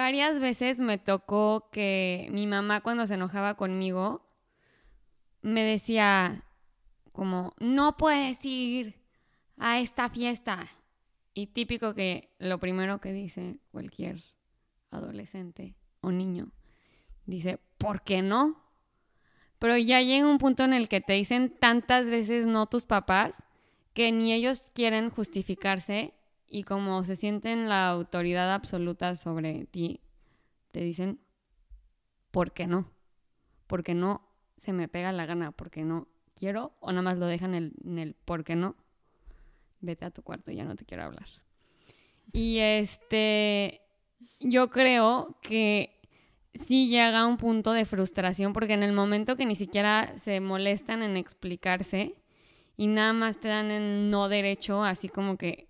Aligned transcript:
varias 0.00 0.40
veces 0.40 0.78
me 0.78 0.96
tocó 0.96 1.68
que 1.70 2.28
mi 2.32 2.46
mamá 2.46 2.80
cuando 2.80 3.06
se 3.06 3.14
enojaba 3.14 3.54
conmigo 3.54 4.26
me 5.42 5.62
decía 5.62 6.46
como, 7.12 7.52
no 7.58 7.98
puedes 7.98 8.42
ir 8.44 8.94
a 9.58 9.78
esta 9.78 10.08
fiesta. 10.08 10.68
Y 11.34 11.48
típico 11.48 11.94
que 11.94 12.30
lo 12.38 12.58
primero 12.58 12.98
que 13.00 13.12
dice 13.12 13.58
cualquier 13.72 14.22
adolescente 14.90 15.76
o 16.00 16.10
niño, 16.10 16.50
dice, 17.26 17.60
¿por 17.76 18.02
qué 18.02 18.22
no? 18.22 18.58
Pero 19.58 19.76
ya 19.76 20.00
llega 20.00 20.26
un 20.26 20.38
punto 20.38 20.64
en 20.64 20.72
el 20.72 20.88
que 20.88 21.02
te 21.02 21.12
dicen 21.12 21.54
tantas 21.60 22.08
veces 22.08 22.46
no 22.46 22.66
tus 22.66 22.86
papás 22.86 23.36
que 23.92 24.12
ni 24.12 24.32
ellos 24.32 24.72
quieren 24.74 25.10
justificarse 25.10 26.14
y 26.50 26.64
como 26.64 27.04
se 27.04 27.14
sienten 27.14 27.68
la 27.68 27.88
autoridad 27.88 28.52
absoluta 28.52 29.14
sobre 29.14 29.66
ti, 29.66 30.00
te 30.72 30.80
dicen, 30.80 31.20
¿por 32.32 32.52
qué 32.52 32.66
no? 32.66 32.90
Porque 33.68 33.94
no 33.94 34.28
se 34.58 34.72
me 34.72 34.88
pega 34.88 35.12
la 35.12 35.26
gana, 35.26 35.52
porque 35.52 35.84
no 35.84 36.08
quiero, 36.34 36.72
o 36.80 36.90
nada 36.90 37.02
más 37.02 37.18
lo 37.18 37.26
dejan 37.26 37.54
en 37.54 37.72
el, 37.84 37.98
el 37.98 38.14
¿por 38.14 38.42
qué 38.42 38.56
no? 38.56 38.74
Vete 39.80 40.04
a 40.04 40.10
tu 40.10 40.22
cuarto, 40.22 40.50
ya 40.50 40.64
no 40.64 40.74
te 40.74 40.84
quiero 40.84 41.04
hablar. 41.04 41.28
Y 42.32 42.58
este, 42.58 43.80
yo 44.40 44.70
creo 44.70 45.38
que 45.40 46.00
sí 46.52 46.88
llega 46.88 47.20
a 47.20 47.26
un 47.26 47.36
punto 47.36 47.72
de 47.72 47.84
frustración, 47.84 48.52
porque 48.52 48.74
en 48.74 48.82
el 48.82 48.92
momento 48.92 49.36
que 49.36 49.46
ni 49.46 49.54
siquiera 49.54 50.18
se 50.18 50.40
molestan 50.40 51.02
en 51.02 51.16
explicarse 51.16 52.16
y 52.76 52.88
nada 52.88 53.12
más 53.12 53.38
te 53.38 53.46
dan 53.46 53.70
el 53.70 54.10
no 54.10 54.28
derecho, 54.28 54.82
así 54.82 55.08
como 55.08 55.36
que 55.36 55.69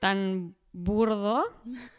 tan 0.00 0.54
burdo. 0.72 1.44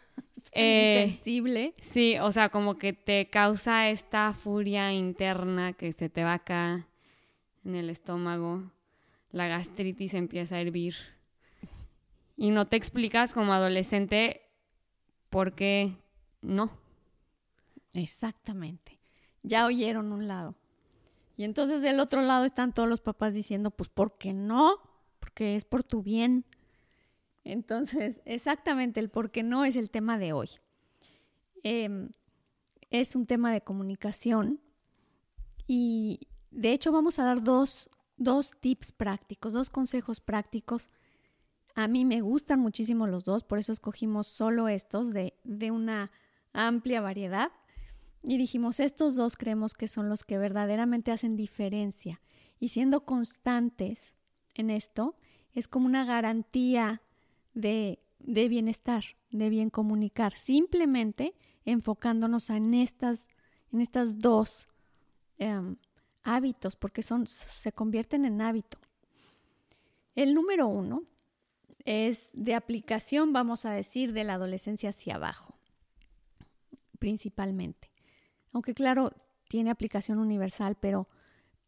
Eh, 0.52 1.04
insensible. 1.04 1.74
Sí, 1.78 2.16
o 2.18 2.32
sea, 2.32 2.48
como 2.48 2.76
que 2.76 2.92
te 2.92 3.28
causa 3.28 3.90
esta 3.90 4.32
furia 4.32 4.92
interna 4.92 5.74
que 5.74 5.92
se 5.92 6.08
te 6.08 6.24
va 6.24 6.34
acá 6.34 6.88
en 7.64 7.76
el 7.76 7.90
estómago. 7.90 8.64
La 9.30 9.46
gastritis 9.46 10.14
empieza 10.14 10.56
a 10.56 10.60
hervir. 10.60 10.96
Y 12.36 12.50
no 12.50 12.66
te 12.66 12.76
explicas 12.76 13.32
como 13.32 13.52
adolescente 13.52 14.40
por 15.28 15.54
qué 15.54 15.94
no. 16.40 16.70
Exactamente. 17.92 18.98
Ya 19.42 19.66
oyeron 19.66 20.10
un 20.10 20.26
lado. 20.26 20.54
Y 21.36 21.44
entonces 21.44 21.82
del 21.82 22.00
otro 22.00 22.22
lado 22.22 22.44
están 22.44 22.74
todos 22.74 22.88
los 22.88 23.00
papás 23.00 23.34
diciendo, 23.34 23.70
pues, 23.70 23.88
¿por 23.88 24.18
qué 24.18 24.32
no? 24.32 24.76
Porque 25.20 25.56
es 25.56 25.64
por 25.64 25.82
tu 25.82 26.02
bien. 26.02 26.44
Entonces, 27.44 28.20
exactamente 28.24 29.00
el 29.00 29.10
por 29.10 29.30
qué 29.30 29.42
no 29.42 29.64
es 29.64 29.76
el 29.76 29.90
tema 29.90 30.18
de 30.18 30.32
hoy. 30.32 30.50
Em, 31.62 32.10
es 32.90 33.14
un 33.14 33.26
tema 33.26 33.52
de 33.52 33.60
comunicación 33.60 34.60
y 35.66 36.28
de 36.50 36.72
hecho 36.72 36.90
vamos 36.90 37.18
a 37.18 37.24
dar 37.24 37.42
dos, 37.42 37.88
dos 38.16 38.52
tips 38.60 38.92
prácticos, 38.92 39.52
dos 39.52 39.70
consejos 39.70 40.20
prácticos. 40.20 40.88
A 41.74 41.86
mí 41.86 42.04
me 42.04 42.20
gustan 42.20 42.60
muchísimo 42.60 43.06
los 43.06 43.24
dos, 43.24 43.44
por 43.44 43.58
eso 43.58 43.72
escogimos 43.72 44.26
solo 44.26 44.68
estos 44.68 45.12
de, 45.12 45.34
de 45.44 45.70
una 45.70 46.10
amplia 46.52 47.00
variedad. 47.00 47.52
Y 48.22 48.36
dijimos, 48.36 48.80
estos 48.80 49.14
dos 49.14 49.36
creemos 49.36 49.72
que 49.72 49.88
son 49.88 50.08
los 50.08 50.24
que 50.24 50.36
verdaderamente 50.36 51.10
hacen 51.10 51.36
diferencia. 51.36 52.20
Y 52.58 52.68
siendo 52.68 53.06
constantes 53.06 54.14
en 54.54 54.68
esto, 54.68 55.16
es 55.54 55.68
como 55.68 55.86
una 55.86 56.04
garantía 56.04 57.00
de, 57.54 57.98
de 58.18 58.48
bienestar, 58.48 59.04
de 59.30 59.50
bien 59.50 59.70
comunicar, 59.70 60.36
simplemente 60.36 61.34
enfocándonos 61.64 62.50
en 62.50 62.74
estas, 62.74 63.26
en 63.72 63.80
estas 63.80 64.18
dos 64.18 64.68
em, 65.38 65.76
hábitos, 66.22 66.76
porque 66.76 67.02
son, 67.02 67.26
se 67.26 67.72
convierten 67.72 68.24
en 68.24 68.40
hábito. 68.40 68.78
El 70.14 70.34
número 70.34 70.66
uno 70.66 71.04
es 71.84 72.30
de 72.34 72.54
aplicación, 72.54 73.32
vamos 73.32 73.64
a 73.64 73.72
decir, 73.72 74.12
de 74.12 74.24
la 74.24 74.34
adolescencia 74.34 74.90
hacia 74.90 75.14
abajo, 75.14 75.54
principalmente. 76.98 77.90
Aunque 78.52 78.74
claro, 78.74 79.12
tiene 79.48 79.70
aplicación 79.70 80.18
universal, 80.18 80.76
pero, 80.78 81.08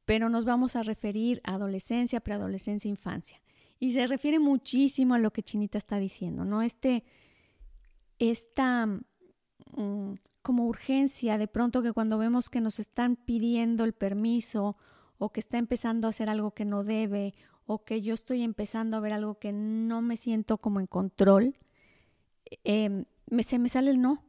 pero 0.04 0.28
nos 0.28 0.44
vamos 0.44 0.76
a 0.76 0.82
referir 0.82 1.40
a 1.44 1.54
adolescencia, 1.54 2.20
preadolescencia, 2.20 2.88
infancia. 2.88 3.40
Y 3.82 3.90
se 3.90 4.06
refiere 4.06 4.38
muchísimo 4.38 5.14
a 5.14 5.18
lo 5.18 5.32
que 5.32 5.42
Chinita 5.42 5.76
está 5.76 5.98
diciendo, 5.98 6.44
¿no? 6.44 6.62
Este, 6.62 7.02
esta 8.20 8.86
mm, 8.86 10.12
como 10.40 10.66
urgencia 10.66 11.36
de 11.36 11.48
pronto 11.48 11.82
que 11.82 11.92
cuando 11.92 12.16
vemos 12.16 12.48
que 12.48 12.60
nos 12.60 12.78
están 12.78 13.16
pidiendo 13.16 13.82
el 13.82 13.92
permiso 13.92 14.76
o 15.18 15.32
que 15.32 15.40
está 15.40 15.58
empezando 15.58 16.06
a 16.06 16.10
hacer 16.10 16.30
algo 16.30 16.52
que 16.52 16.64
no 16.64 16.84
debe 16.84 17.34
o 17.66 17.82
que 17.82 18.02
yo 18.02 18.14
estoy 18.14 18.44
empezando 18.44 18.96
a 18.96 19.00
ver 19.00 19.14
algo 19.14 19.40
que 19.40 19.50
no 19.50 20.00
me 20.00 20.16
siento 20.16 20.58
como 20.58 20.78
en 20.78 20.86
control, 20.86 21.56
em, 22.62 23.06
se 23.40 23.58
me 23.58 23.68
sale 23.68 23.90
el 23.90 24.00
no. 24.00 24.22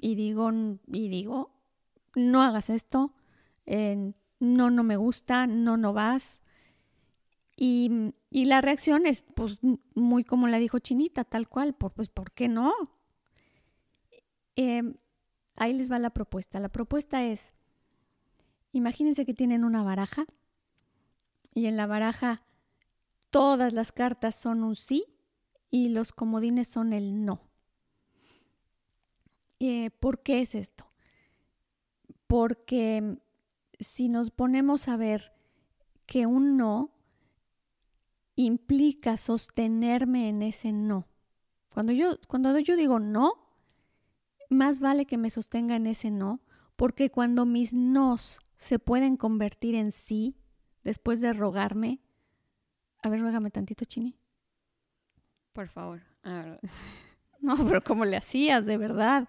Y 0.00 0.16
digo, 0.16 0.50
y 0.88 1.08
digo, 1.08 1.52
no 2.16 2.42
hagas 2.42 2.70
esto, 2.70 3.14
no, 4.40 4.70
no 4.70 4.82
me 4.82 4.96
gusta, 4.96 5.46
no, 5.46 5.76
no 5.76 5.92
vas. 5.92 6.40
Y, 7.56 8.12
y, 8.34 8.46
la 8.46 8.60
reacción 8.60 9.06
es 9.06 9.24
pues 9.34 9.58
muy 9.94 10.24
como 10.24 10.48
la 10.48 10.58
dijo 10.58 10.78
Chinita, 10.80 11.24
tal 11.24 11.48
cual, 11.48 11.74
por, 11.74 11.92
pues 11.92 12.08
¿por 12.08 12.32
qué 12.32 12.48
no? 12.48 12.72
Eh, 14.56 14.82
ahí 15.56 15.72
les 15.72 15.90
va 15.90 15.98
la 15.98 16.10
propuesta. 16.10 16.58
La 16.58 16.68
propuesta 16.68 17.24
es, 17.24 17.52
imagínense 18.72 19.24
que 19.24 19.34
tienen 19.34 19.64
una 19.64 19.82
baraja 19.82 20.26
y 21.54 21.66
en 21.66 21.76
la 21.76 21.86
baraja 21.86 22.42
todas 23.30 23.72
las 23.72 23.92
cartas 23.92 24.34
son 24.34 24.62
un 24.62 24.76
sí 24.76 25.06
y 25.70 25.88
los 25.88 26.12
comodines 26.12 26.68
son 26.68 26.92
el 26.92 27.24
no. 27.24 27.42
Eh, 29.60 29.90
¿Por 29.90 30.22
qué 30.22 30.40
es 30.40 30.54
esto? 30.54 30.86
Porque 32.26 33.18
si 33.80 34.08
nos 34.08 34.30
ponemos 34.30 34.88
a 34.88 34.96
ver 34.96 35.32
que 36.06 36.26
un 36.26 36.56
no 36.56 36.93
implica 38.36 39.16
sostenerme 39.16 40.28
en 40.28 40.42
ese 40.42 40.72
no. 40.72 41.06
Cuando 41.72 41.92
yo, 41.92 42.18
cuando 42.28 42.56
yo 42.58 42.76
digo 42.76 43.00
no, 43.00 43.34
más 44.50 44.80
vale 44.80 45.06
que 45.06 45.18
me 45.18 45.30
sostenga 45.30 45.76
en 45.76 45.86
ese 45.86 46.10
no, 46.10 46.40
porque 46.76 47.10
cuando 47.10 47.46
mis 47.46 47.72
nos 47.72 48.40
se 48.56 48.78
pueden 48.78 49.16
convertir 49.16 49.74
en 49.74 49.90
sí, 49.90 50.36
después 50.82 51.20
de 51.20 51.32
rogarme, 51.32 52.00
a 53.02 53.08
ver, 53.08 53.20
ruégame 53.20 53.50
tantito, 53.50 53.84
Chini. 53.84 54.16
Por 55.52 55.68
favor. 55.68 56.02
No, 57.40 57.56
pero 57.56 57.84
¿cómo 57.84 58.06
le 58.06 58.16
hacías, 58.16 58.64
de 58.64 58.78
verdad? 58.78 59.28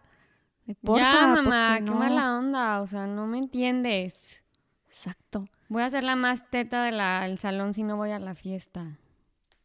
ya, 0.65 1.27
mamá, 1.27 1.81
qué 1.83 1.91
mala 1.91 2.37
onda, 2.37 2.79
o 2.79 2.87
sea, 2.87 3.07
no 3.07 3.27
me 3.27 3.37
entiendes. 3.37 4.41
Exacto. 4.85 5.49
Voy 5.67 5.81
a 5.81 5.89
ser 5.89 6.03
la 6.03 6.15
más 6.15 6.49
teta 6.49 6.83
del 6.83 7.39
salón 7.39 7.73
si 7.73 7.83
no 7.83 7.97
voy 7.97 8.11
a 8.11 8.19
la 8.19 8.35
fiesta. 8.35 8.99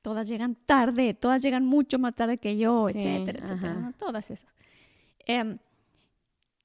Todas 0.03 0.29
llegan 0.29 0.55
tarde, 0.55 1.13
todas 1.13 1.43
llegan 1.43 1.67
mucho 1.67 1.99
más 1.99 2.15
tarde 2.15 2.39
que 2.39 2.57
yo, 2.57 2.89
etcétera, 2.89 3.41
etcétera. 3.43 3.93
Todas 3.99 4.31
esas. 4.31 4.51
Em, 5.27 5.59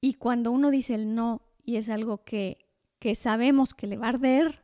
y 0.00 0.14
cuando 0.14 0.50
uno 0.50 0.70
dice 0.70 0.94
el 0.94 1.14
no 1.14 1.42
y 1.62 1.76
es 1.76 1.90
algo 1.90 2.24
que, 2.24 2.66
que 2.98 3.14
sabemos 3.14 3.74
que 3.74 3.86
le 3.86 3.98
va 3.98 4.06
a 4.06 4.10
arder, 4.10 4.62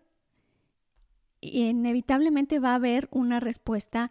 inevitablemente 1.43 2.59
va 2.61 2.73
a 2.73 2.77
haber 2.77 3.09
una 3.11 3.41
respuesta 3.41 4.11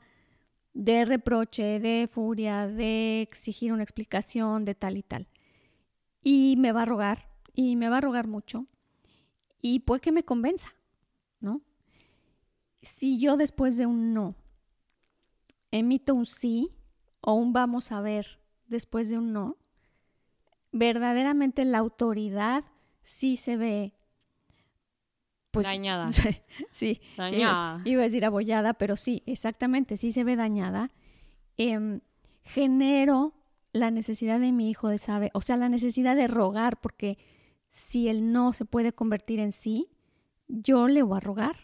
de 0.74 1.06
reproche, 1.06 1.80
de 1.80 2.08
furia, 2.12 2.68
de 2.68 3.22
exigir 3.22 3.74
una 3.74 3.84
explicación, 3.84 4.64
de 4.64 4.76
tal 4.76 4.98
y 4.98 5.04
tal. 5.04 5.28
Y 6.22 6.56
me 6.58 6.72
va 6.72 6.84
a 6.84 6.86
rogar, 6.86 7.30
y 7.56 7.76
me 7.76 7.90
va 7.90 7.98
a 7.98 8.02
rogar 8.02 8.28
mucho 8.28 8.68
y 9.62 9.80
puede 9.80 10.02
que 10.02 10.12
me 10.12 10.24
convenza, 10.24 10.74
¿no? 11.40 11.62
Si 12.82 13.20
yo 13.20 13.38
después 13.38 13.78
de 13.78 13.86
un 13.86 14.14
no 14.14 14.36
emito 15.72 16.14
un 16.14 16.26
sí 16.26 16.72
o 17.22 17.34
un 17.34 17.54
vamos 17.54 17.92
a 17.92 18.02
ver 18.02 18.40
después 18.68 19.10
de 19.10 19.18
un 19.18 19.34
no, 19.34 19.58
verdaderamente 20.72 21.66
la 21.66 21.80
autoridad 21.80 22.64
sí 23.02 23.38
se 23.38 23.58
ve 23.58 23.94
pues, 25.52 25.66
dañada. 25.66 26.10
sí, 26.72 27.02
dañada. 27.18 27.82
Iba, 27.84 28.02
a 28.02 28.06
decir 28.06 28.24
abollada, 28.24 28.74
pero 28.74 28.96
sí, 28.96 29.24
exactamente, 29.26 29.98
sí 29.98 30.12
se 30.12 30.24
ve 30.24 30.36
dañada. 30.36 30.92
Em, 31.58 32.02
genero 32.44 33.34
la 33.74 33.92
necesidad 33.92 34.40
de 34.40 34.52
mi 34.52 34.70
hijo 34.70 34.88
de 34.90 34.98
saber, 34.98 35.32
o 35.34 35.42
sea, 35.42 35.58
la 35.58 35.70
necesidad 35.70 36.16
de 36.16 36.28
rogar, 36.28 36.80
porque 36.80 37.18
si 37.72 38.10
él 38.10 38.32
no 38.32 38.54
se 38.54 38.66
puede 38.66 38.94
convertir 38.94 39.40
en 39.40 39.54
sí, 39.54 39.88
yo 40.48 40.88
le 40.88 41.02
voy 41.02 41.18
a 41.18 41.22
rogar. 41.22 41.56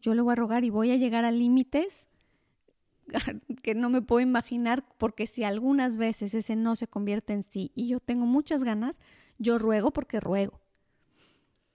Yo 0.00 0.14
le 0.14 0.20
voy 0.20 0.32
a 0.32 0.36
rogar 0.36 0.62
y 0.62 0.70
voy 0.70 0.90
a 0.90 0.96
llegar 0.96 1.24
a 1.24 1.30
límites 1.30 2.06
que 3.62 3.74
no 3.74 3.88
me 3.88 4.02
puedo 4.02 4.20
imaginar, 4.20 4.84
porque 4.98 5.26
si 5.26 5.42
algunas 5.42 5.96
veces 5.96 6.34
ese 6.34 6.54
no 6.54 6.76
se 6.76 6.86
convierte 6.86 7.32
en 7.32 7.42
sí 7.42 7.72
y 7.74 7.88
yo 7.88 7.98
tengo 7.98 8.26
muchas 8.26 8.62
ganas, 8.62 9.00
yo 9.38 9.58
ruego 9.58 9.90
porque 9.90 10.20
ruego. 10.20 10.60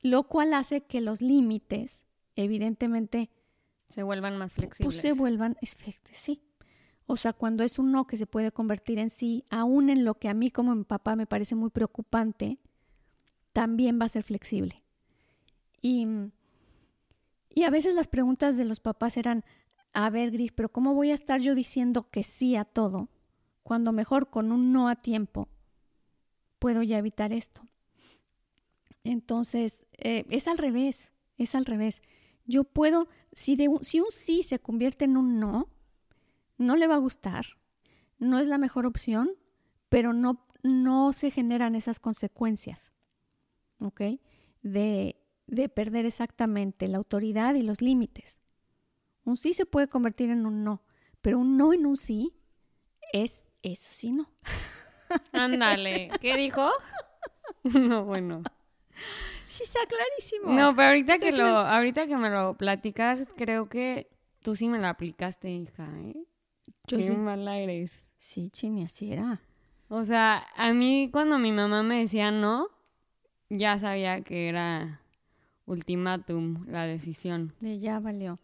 Lo 0.02 0.24
cual 0.24 0.54
hace 0.54 0.82
que 0.82 1.02
los 1.02 1.22
límites, 1.22 2.06
evidentemente, 2.36 3.32
se 3.90 4.04
vuelvan 4.04 4.38
más 4.38 4.54
flexibles. 4.54 4.86
Pues 4.86 5.02
se 5.02 5.14
vuelvan, 5.14 5.58
sí. 6.12 6.44
O 7.08 7.18
sea, 7.18 7.34
cuando 7.34 7.64
es 7.64 7.80
un 7.80 7.92
no 7.92 8.06
que 8.06 8.18
se 8.18 8.28
puede 8.28 8.52
convertir 8.52 9.00
en 9.00 9.10
sí, 9.10 9.46
aún 9.50 9.90
en 9.90 10.06
lo 10.06 10.20
que 10.20 10.30
a 10.30 10.36
mí 10.36 10.52
como 10.52 10.76
mi 10.76 10.84
papá 10.84 11.16
me 11.16 11.26
parece 11.26 11.56
muy 11.56 11.72
preocupante, 11.72 12.60
también 13.58 14.00
va 14.00 14.06
a 14.06 14.10
ser 14.10 14.22
flexible. 14.22 14.84
Y, 15.82 16.06
y 17.50 17.64
a 17.64 17.72
veces 17.72 17.96
las 17.96 18.08
preguntas 18.08 18.56
de 18.56 18.66
los 18.66 18.80
papás 18.80 19.18
eran, 19.18 19.44
a 19.94 20.12
ver, 20.12 20.30
Gris, 20.30 20.52
pero 20.52 20.70
¿cómo 20.70 20.94
voy 20.94 21.10
a 21.10 21.16
estar 21.16 21.42
yo 21.42 21.56
diciendo 21.56 22.08
que 22.12 22.22
sí 22.22 22.56
a 22.56 22.66
todo 22.66 23.10
cuando 23.64 23.92
mejor 23.92 24.30
con 24.30 24.52
un 24.52 24.72
no 24.72 24.90
a 24.90 24.98
tiempo 24.98 25.50
puedo 26.60 26.84
ya 26.84 27.00
evitar 27.00 27.34
esto? 27.34 27.64
Entonces, 29.04 29.88
eh, 29.94 30.28
es 30.30 30.48
al 30.48 30.60
revés, 30.60 31.12
es 31.40 31.56
al 31.56 31.66
revés. 31.66 32.04
Yo 32.46 32.64
puedo, 32.64 33.08
si, 33.32 33.56
de 33.56 33.72
si 33.82 34.02
un 34.02 34.12
sí 34.12 34.44
se 34.44 34.60
convierte 34.60 35.06
en 35.06 35.18
un 35.18 35.40
no, 35.40 35.68
no 36.60 36.76
le 36.76 36.86
va 36.86 36.94
a 36.94 37.00
gustar, 37.00 37.48
no 38.20 38.38
es 38.38 38.48
la 38.48 38.60
mejor 38.60 38.86
opción, 38.86 39.32
pero 39.90 40.14
no, 40.14 40.46
no 40.62 41.12
se 41.12 41.32
generan 41.32 41.74
esas 41.74 42.00
consecuencias, 42.00 42.92
¿ok? 43.80 44.02
De, 44.62 45.16
de 45.48 45.70
perder 45.70 46.06
exactamente 46.06 46.88
la 46.88 46.98
autoridad 46.98 47.56
y 47.56 47.64
los 47.64 47.82
límites. 47.82 48.40
Un 49.24 49.38
sí 49.38 49.54
se 49.54 49.66
puede 49.66 49.88
convertir 49.88 50.30
en 50.30 50.46
un 50.46 50.64
no, 50.64 50.84
pero 51.22 51.40
un 51.40 51.58
no 51.58 51.74
en 51.74 51.86
un 51.86 51.98
sí 51.98 52.34
es 53.14 53.48
eso 53.62 53.88
sí 53.92 54.12
no. 54.12 54.30
Ándale, 55.34 56.10
¿qué 56.22 56.38
dijo? 56.38 56.70
No, 57.64 58.06
bueno. 58.06 58.44
Sí, 59.48 59.64
está 59.64 59.80
clarísimo. 59.88 60.54
No, 60.54 60.76
pero 60.76 60.90
ahorita 60.90 61.18
que, 61.18 61.32
lo, 61.32 61.46
ahorita 61.46 62.08
que 62.08 62.18
me 62.18 62.30
lo 62.30 62.56
platicas, 62.56 63.26
creo 63.36 63.68
que 63.68 64.10
tú 64.42 64.56
sí 64.56 64.68
me 64.68 64.80
lo 64.80 64.88
aplicaste, 64.88 65.50
hija, 65.50 65.88
¿eh? 66.00 66.16
Yo 66.88 66.98
Qué 66.98 67.04
sí. 67.04 67.12
mala 67.12 67.58
eres. 67.58 68.06
Sí, 68.20 68.50
Chini, 68.50 68.84
así 68.84 69.12
era. 69.12 69.42
O 69.90 70.04
sea, 70.06 70.46
a 70.56 70.74
mí 70.74 71.10
cuando 71.12 71.38
mi 71.38 71.52
mamá 71.52 71.84
me 71.84 72.00
decía 72.00 72.32
no, 72.32 72.68
ya 73.50 73.80
sabía 73.80 74.22
que 74.22 74.48
era 74.48 75.02
ultimátum 75.66 76.66
la 76.68 76.86
decisión. 76.86 77.54
De 77.60 77.80
ya 77.80 78.00
valió. 78.00 78.40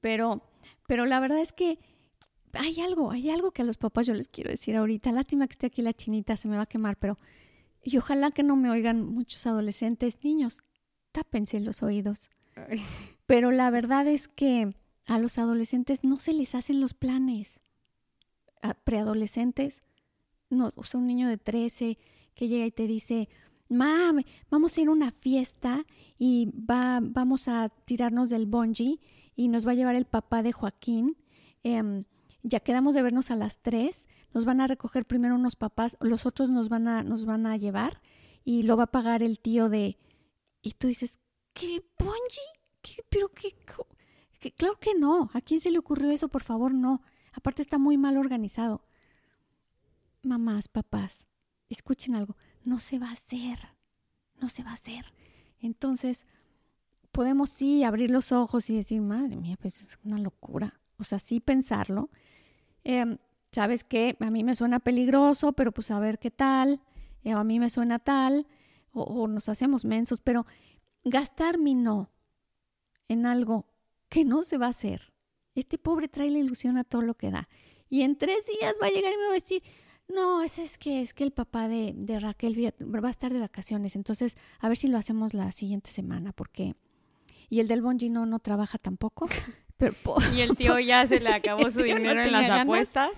Pero, 0.00 0.42
pero 0.86 1.06
la 1.06 1.20
verdad 1.20 1.40
es 1.40 1.52
que 1.52 1.78
hay 2.52 2.80
algo, 2.80 3.10
hay 3.10 3.30
algo 3.30 3.52
que 3.52 3.62
a 3.62 3.64
los 3.64 3.76
papás 3.76 4.06
yo 4.06 4.14
les 4.14 4.28
quiero 4.28 4.50
decir 4.50 4.76
ahorita. 4.76 5.12
Lástima 5.12 5.46
que 5.46 5.52
esté 5.52 5.66
aquí 5.66 5.82
la 5.82 5.92
chinita, 5.92 6.36
se 6.36 6.48
me 6.48 6.56
va 6.56 6.62
a 6.62 6.66
quemar, 6.66 6.96
pero 6.96 7.18
y 7.82 7.96
ojalá 7.96 8.30
que 8.30 8.42
no 8.42 8.56
me 8.56 8.70
oigan 8.70 9.04
muchos 9.04 9.46
adolescentes, 9.46 10.18
niños, 10.22 10.62
tápense 11.12 11.60
los 11.60 11.82
oídos. 11.82 12.30
Pero 13.26 13.50
la 13.50 13.70
verdad 13.70 14.06
es 14.06 14.28
que 14.28 14.74
a 15.06 15.18
los 15.18 15.38
adolescentes 15.38 16.04
no 16.04 16.18
se 16.18 16.32
les 16.32 16.54
hacen 16.54 16.80
los 16.80 16.94
planes. 16.94 17.60
A 18.62 18.74
preadolescentes, 18.74 19.82
no, 20.50 20.72
o 20.74 20.82
sea, 20.82 20.98
un 20.98 21.06
niño 21.06 21.28
de 21.28 21.38
13 21.38 21.98
que 22.34 22.48
llega 22.48 22.66
y 22.66 22.72
te 22.72 22.86
dice, 22.86 23.28
Mam, 23.68 24.22
vamos 24.50 24.76
a 24.76 24.80
ir 24.80 24.88
a 24.88 24.92
una 24.92 25.10
fiesta 25.10 25.84
y 26.18 26.50
va, 26.54 27.00
vamos 27.02 27.48
a 27.48 27.68
tirarnos 27.68 28.30
del 28.30 28.46
bungee 28.46 29.00
y 29.36 29.48
nos 29.48 29.66
va 29.66 29.72
a 29.72 29.74
llevar 29.74 29.94
el 29.94 30.06
papá 30.06 30.42
de 30.42 30.52
Joaquín. 30.52 31.16
Em, 31.62 32.04
ya 32.42 32.60
quedamos 32.60 32.94
de 32.94 33.02
vernos 33.02 33.30
a 33.30 33.36
las 33.36 33.60
3 33.60 34.06
nos 34.34 34.44
van 34.44 34.60
a 34.60 34.66
recoger 34.66 35.06
primero 35.06 35.34
unos 35.34 35.56
papás, 35.56 35.96
los 36.00 36.26
otros 36.26 36.50
nos 36.50 36.68
van 36.68 36.86
a, 36.88 37.02
nos 37.02 37.24
van 37.24 37.46
a 37.46 37.56
llevar 37.56 38.00
y 38.44 38.62
lo 38.62 38.76
va 38.76 38.84
a 38.84 38.92
pagar 38.92 39.22
el 39.22 39.40
tío 39.40 39.68
de... 39.68 39.98
Y 40.62 40.72
tú 40.72 40.88
dices, 40.88 41.18
¿qué? 41.52 41.82
¿Qué, 42.82 43.02
¿Pero 43.08 43.30
qué? 43.32 43.54
Claro 44.56 44.78
que 44.78 44.94
no. 44.94 45.30
¿A 45.34 45.40
quién 45.40 45.60
se 45.60 45.70
le 45.70 45.78
ocurrió 45.78 46.10
eso? 46.10 46.28
Por 46.28 46.42
favor, 46.42 46.72
no. 46.72 47.02
Aparte 47.32 47.62
está 47.62 47.78
muy 47.78 47.96
mal 47.96 48.16
organizado. 48.16 48.84
Mamás, 50.22 50.68
papás, 50.68 51.26
escuchen 51.68 52.14
algo. 52.14 52.36
No 52.64 52.80
se 52.80 52.98
va 52.98 53.10
a 53.10 53.12
hacer. 53.12 53.58
No 54.40 54.48
se 54.48 54.62
va 54.62 54.70
a 54.70 54.74
hacer. 54.74 55.12
Entonces, 55.60 56.26
podemos 57.12 57.50
sí 57.50 57.82
abrir 57.84 58.10
los 58.10 58.32
ojos 58.32 58.70
y 58.70 58.76
decir, 58.76 59.00
madre 59.00 59.36
mía, 59.36 59.56
pues 59.60 59.82
es 59.82 59.98
una 60.04 60.18
locura. 60.18 60.80
O 60.98 61.04
sea, 61.04 61.18
sí 61.18 61.40
pensarlo. 61.40 62.10
Eh, 62.84 63.18
¿sabes 63.52 63.84
qué? 63.84 64.16
A 64.20 64.30
mí 64.30 64.44
me 64.44 64.54
suena 64.54 64.80
peligroso, 64.80 65.52
pero 65.52 65.72
pues 65.72 65.90
a 65.90 65.98
ver 65.98 66.18
qué 66.18 66.30
tal, 66.30 66.80
o 67.24 67.28
eh, 67.28 67.32
a 67.32 67.44
mí 67.44 67.58
me 67.58 67.70
suena 67.70 67.98
tal, 67.98 68.46
o, 68.92 69.28
nos 69.28 69.48
hacemos 69.48 69.84
mensos, 69.84 70.20
pero 70.20 70.46
gastar 71.04 71.58
mi 71.58 71.74
no 71.74 72.10
en 73.06 73.26
algo 73.26 73.66
que 74.08 74.24
no 74.24 74.42
se 74.42 74.58
va 74.58 74.66
a 74.66 74.70
hacer. 74.70 75.12
Este 75.54 75.78
pobre 75.78 76.08
trae 76.08 76.30
la 76.30 76.38
ilusión 76.38 76.76
a 76.78 76.84
todo 76.84 77.02
lo 77.02 77.14
que 77.14 77.30
da. 77.30 77.48
Y 77.88 78.02
en 78.02 78.16
tres 78.16 78.46
días 78.46 78.76
va 78.82 78.86
a 78.86 78.90
llegar 78.90 79.12
y 79.12 79.16
me 79.16 79.24
va 79.24 79.30
a 79.30 79.34
decir, 79.34 79.62
no, 80.08 80.42
ese 80.42 80.62
es 80.62 80.78
que 80.78 81.00
es 81.02 81.14
que 81.14 81.24
el 81.24 81.32
papá 81.32 81.68
de, 81.68 81.92
de 81.96 82.20
Raquel 82.20 82.72
va 82.80 83.08
a 83.08 83.10
estar 83.10 83.32
de 83.32 83.40
vacaciones, 83.40 83.96
entonces 83.96 84.36
a 84.60 84.68
ver 84.68 84.76
si 84.76 84.88
lo 84.88 84.98
hacemos 84.98 85.34
la 85.34 85.52
siguiente 85.52 85.90
semana, 85.90 86.32
porque... 86.32 86.74
Y 87.50 87.60
el 87.60 87.68
del 87.68 87.80
Bonji 87.80 88.10
no, 88.10 88.26
no 88.26 88.40
trabaja 88.40 88.76
tampoco. 88.76 89.26
y 90.34 90.40
el 90.40 90.56
tío 90.56 90.78
ya 90.78 91.06
se 91.06 91.20
le 91.20 91.30
acabó 91.30 91.62
su 91.70 91.82
dinero 91.82 92.22
en 92.22 92.32
las 92.32 92.50
apuestas. 92.50 93.12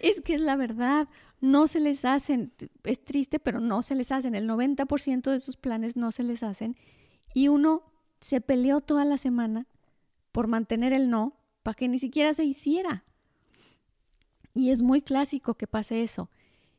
Es 0.00 0.20
que 0.20 0.34
es 0.34 0.40
la 0.40 0.56
verdad, 0.56 1.08
no 1.40 1.68
se 1.68 1.80
les 1.80 2.04
hacen, 2.04 2.52
es 2.84 3.04
triste, 3.04 3.38
pero 3.38 3.60
no 3.60 3.82
se 3.82 3.94
les 3.94 4.12
hacen. 4.12 4.34
El 4.34 4.48
90% 4.48 5.30
de 5.30 5.40
sus 5.40 5.56
planes 5.56 5.96
no 5.96 6.12
se 6.12 6.22
les 6.22 6.42
hacen. 6.42 6.76
Y 7.34 7.48
uno 7.48 7.82
se 8.20 8.40
peleó 8.40 8.80
toda 8.80 9.04
la 9.04 9.18
semana 9.18 9.66
por 10.32 10.48
mantener 10.48 10.92
el 10.92 11.10
no, 11.10 11.38
para 11.62 11.74
que 11.74 11.88
ni 11.88 11.98
siquiera 11.98 12.34
se 12.34 12.44
hiciera. 12.44 13.04
Y 14.56 14.70
es 14.70 14.82
muy 14.82 15.02
clásico 15.02 15.54
que 15.54 15.68
pase 15.68 16.02
eso. 16.02 16.30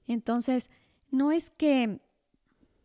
Entonces, 0.07 0.69
no 1.12 1.31
es 1.31 1.50
que 1.50 2.01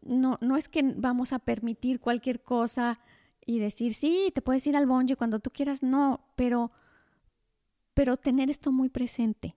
no, 0.02 0.38
no 0.40 0.56
es 0.56 0.68
que 0.68 0.82
vamos 0.82 1.32
a 1.32 1.38
permitir 1.38 1.98
cualquier 1.98 2.42
cosa 2.42 3.00
y 3.44 3.58
decir, 3.58 3.94
sí, 3.94 4.30
te 4.34 4.42
puedes 4.42 4.66
ir 4.66 4.76
al 4.76 4.86
bonje 4.86 5.16
cuando 5.16 5.40
tú 5.40 5.50
quieras, 5.50 5.82
no, 5.82 6.20
pero, 6.36 6.70
pero 7.94 8.16
tener 8.16 8.50
esto 8.50 8.70
muy 8.70 8.88
presente, 8.88 9.56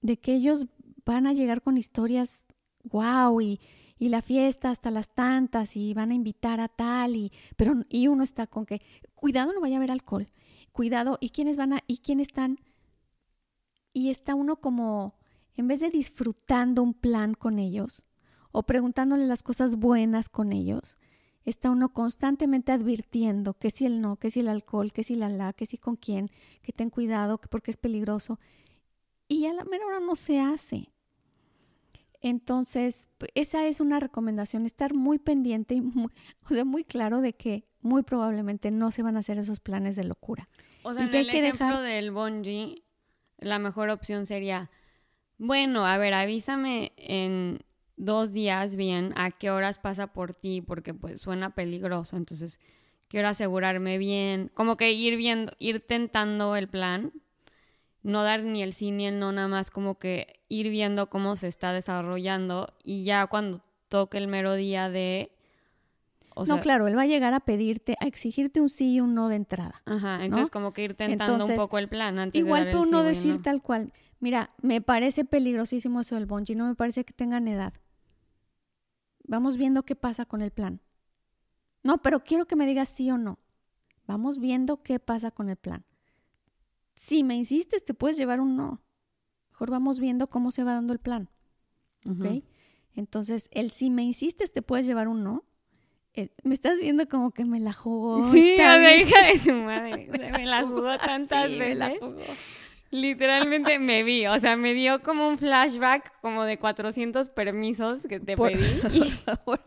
de 0.00 0.18
que 0.18 0.34
ellos 0.34 0.66
van 1.04 1.26
a 1.26 1.32
llegar 1.32 1.62
con 1.62 1.76
historias 1.76 2.44
wow 2.84 3.40
y, 3.40 3.60
y 3.98 4.08
la 4.08 4.22
fiesta 4.22 4.70
hasta 4.70 4.90
las 4.90 5.14
tantas 5.14 5.76
y 5.76 5.94
van 5.94 6.10
a 6.10 6.14
invitar 6.14 6.60
a 6.60 6.68
tal 6.68 7.14
y 7.14 7.32
pero 7.56 7.84
y 7.88 8.08
uno 8.08 8.24
está 8.24 8.48
con 8.48 8.66
que 8.66 8.82
cuidado 9.14 9.52
no 9.52 9.60
vaya 9.60 9.76
a 9.76 9.78
haber 9.78 9.92
alcohol 9.92 10.28
cuidado 10.72 11.18
y 11.20 11.30
quiénes 11.30 11.56
van 11.56 11.74
a 11.74 11.84
y 11.86 11.98
quiénes 11.98 12.28
están 12.28 12.58
y 13.92 14.10
está 14.10 14.34
uno 14.34 14.56
como 14.56 15.18
en 15.56 15.68
vez 15.68 15.80
de 15.80 15.90
disfrutando 15.90 16.82
un 16.82 16.94
plan 16.94 17.34
con 17.34 17.58
ellos 17.58 18.04
o 18.52 18.62
preguntándole 18.64 19.26
las 19.26 19.42
cosas 19.42 19.76
buenas 19.76 20.28
con 20.28 20.52
ellos 20.52 20.96
está 21.44 21.70
uno 21.70 21.92
constantemente 21.92 22.72
advirtiendo 22.72 23.54
que 23.54 23.70
si 23.70 23.86
el 23.86 24.00
no, 24.00 24.16
que 24.16 24.30
si 24.30 24.40
el 24.40 24.48
alcohol, 24.48 24.92
que 24.92 25.04
si 25.04 25.14
la 25.14 25.28
la, 25.28 25.52
que 25.52 25.66
si 25.66 25.76
con 25.76 25.96
quién, 25.96 26.30
que 26.62 26.72
ten 26.72 26.90
cuidado, 26.90 27.38
que 27.38 27.48
porque 27.48 27.70
es 27.70 27.76
peligroso. 27.76 28.38
Y 29.28 29.46
a 29.46 29.52
la 29.52 29.64
mera 29.64 29.86
hora 29.86 30.00
no 30.00 30.14
se 30.16 30.40
hace. 30.40 30.90
Entonces, 32.20 33.08
esa 33.34 33.66
es 33.66 33.80
una 33.80 33.98
recomendación, 33.98 34.64
estar 34.64 34.94
muy 34.94 35.18
pendiente 35.18 35.74
y 35.74 35.80
muy, 35.80 36.12
o 36.44 36.48
sea, 36.48 36.64
muy 36.64 36.84
claro 36.84 37.20
de 37.20 37.32
que 37.32 37.64
muy 37.80 38.04
probablemente 38.04 38.70
no 38.70 38.92
se 38.92 39.02
van 39.02 39.16
a 39.16 39.20
hacer 39.20 39.38
esos 39.38 39.58
planes 39.58 39.96
de 39.96 40.04
locura. 40.04 40.48
O 40.84 40.94
sea, 40.94 41.04
en 41.04 41.14
el 41.14 41.28
ejemplo 41.30 41.80
del 41.80 42.12
bungee, 42.12 42.84
la 43.42 43.58
mejor 43.58 43.90
opción 43.90 44.26
sería, 44.26 44.70
bueno, 45.38 45.86
a 45.86 45.98
ver, 45.98 46.14
avísame 46.14 46.92
en 46.96 47.60
dos 47.96 48.32
días 48.32 48.76
bien 48.76 49.12
a 49.16 49.30
qué 49.30 49.50
horas 49.50 49.78
pasa 49.78 50.08
por 50.08 50.34
ti, 50.34 50.60
porque 50.60 50.94
pues 50.94 51.20
suena 51.20 51.54
peligroso, 51.54 52.16
entonces 52.16 52.58
quiero 53.08 53.28
asegurarme 53.28 53.98
bien, 53.98 54.50
como 54.54 54.76
que 54.76 54.92
ir 54.92 55.16
viendo, 55.16 55.52
ir 55.58 55.80
tentando 55.80 56.56
el 56.56 56.68
plan, 56.68 57.12
no 58.02 58.22
dar 58.22 58.42
ni 58.42 58.62
el 58.62 58.72
sí 58.72 58.90
ni 58.90 59.06
el 59.06 59.18
no, 59.18 59.32
nada 59.32 59.48
más 59.48 59.70
como 59.70 59.98
que 59.98 60.40
ir 60.48 60.70
viendo 60.70 61.08
cómo 61.08 61.36
se 61.36 61.48
está 61.48 61.72
desarrollando 61.72 62.74
y 62.82 63.04
ya 63.04 63.26
cuando 63.26 63.62
toque 63.88 64.18
el 64.18 64.28
mero 64.28 64.54
día 64.54 64.88
de... 64.88 65.30
no, 66.46 66.60
claro, 66.60 66.86
él 66.86 66.96
va 66.96 67.02
a 67.02 67.06
llegar 67.06 67.34
a 67.34 67.40
pedirte, 67.40 67.96
a 68.00 68.06
exigirte 68.06 68.60
un 68.60 68.68
sí 68.68 68.94
y 68.94 69.00
un 69.00 69.14
no 69.14 69.28
de 69.28 69.36
entrada. 69.36 69.82
Ajá, 69.84 70.24
entonces 70.24 70.50
como 70.50 70.72
que 70.72 70.84
ir 70.84 70.94
tentando 70.94 71.46
un 71.46 71.56
poco 71.56 71.78
el 71.78 71.88
plan 71.88 72.18
antes 72.18 72.38
igual 72.38 72.64
de 72.64 72.72
dar 72.72 72.80
uno 72.80 73.02
decir 73.02 73.42
tal 73.42 73.62
cual, 73.62 73.92
mira, 74.20 74.50
me 74.62 74.80
parece 74.80 75.24
peligrosísimo 75.24 76.00
eso 76.00 76.14
del 76.14 76.26
bungee, 76.26 76.56
no 76.56 76.66
me 76.66 76.74
parece 76.74 77.04
que 77.04 77.12
tengan 77.12 77.48
edad. 77.48 77.74
Vamos 79.24 79.56
viendo 79.56 79.84
qué 79.84 79.94
pasa 79.94 80.26
con 80.26 80.42
el 80.42 80.50
plan. 80.50 80.80
No, 81.82 81.98
pero 82.02 82.20
quiero 82.20 82.46
que 82.46 82.56
me 82.56 82.66
digas 82.66 82.88
sí 82.88 83.10
o 83.10 83.18
no. 83.18 83.38
Vamos 84.06 84.38
viendo 84.38 84.82
qué 84.82 84.98
pasa 84.98 85.30
con 85.30 85.48
el 85.48 85.56
plan. 85.56 85.84
Si 86.94 87.24
me 87.24 87.36
insistes, 87.36 87.84
te 87.84 87.94
puedes 87.94 88.16
llevar 88.16 88.40
un 88.40 88.56
no. 88.56 88.82
mejor 89.50 89.70
vamos 89.70 90.00
viendo 90.00 90.28
cómo 90.28 90.50
se 90.50 90.64
va 90.64 90.74
dando 90.74 90.92
el 90.92 90.98
plan. 90.98 91.30
¿Ok? 92.08 92.44
Entonces, 92.94 93.48
el 93.52 93.70
si 93.70 93.90
me 93.90 94.02
insistes, 94.02 94.52
te 94.52 94.62
puedes 94.62 94.86
llevar 94.86 95.08
un 95.08 95.24
no. 95.24 95.44
Eh, 96.14 96.28
me 96.44 96.52
estás 96.54 96.78
viendo 96.78 97.08
como 97.08 97.30
que 97.30 97.44
me 97.44 97.58
la 97.60 97.72
jugó. 97.72 98.22
Sí, 98.32 98.54
o 98.54 98.56
sea, 98.56 98.96
hija 98.96 99.26
de 99.26 99.38
su 99.38 99.52
madre. 99.54 100.08
me 100.36 100.46
la 100.46 100.62
jugó 100.62 100.96
tantas 100.98 101.48
Sí, 101.50 101.56
me 101.58 101.74
la 101.74 101.86
veces. 101.88 102.00
jugó. 102.00 102.20
Literalmente 102.90 103.78
me 103.78 104.02
vi, 104.02 104.26
o 104.26 104.38
sea, 104.38 104.54
me 104.56 104.74
dio 104.74 105.02
como 105.02 105.26
un 105.26 105.38
flashback 105.38 106.12
como 106.20 106.44
de 106.44 106.58
400 106.58 107.30
permisos 107.30 108.02
que 108.06 108.20
te 108.20 108.36
Por- 108.36 108.52
pedí. 108.52 108.62
Por 108.82 109.08
favor, 109.36 109.60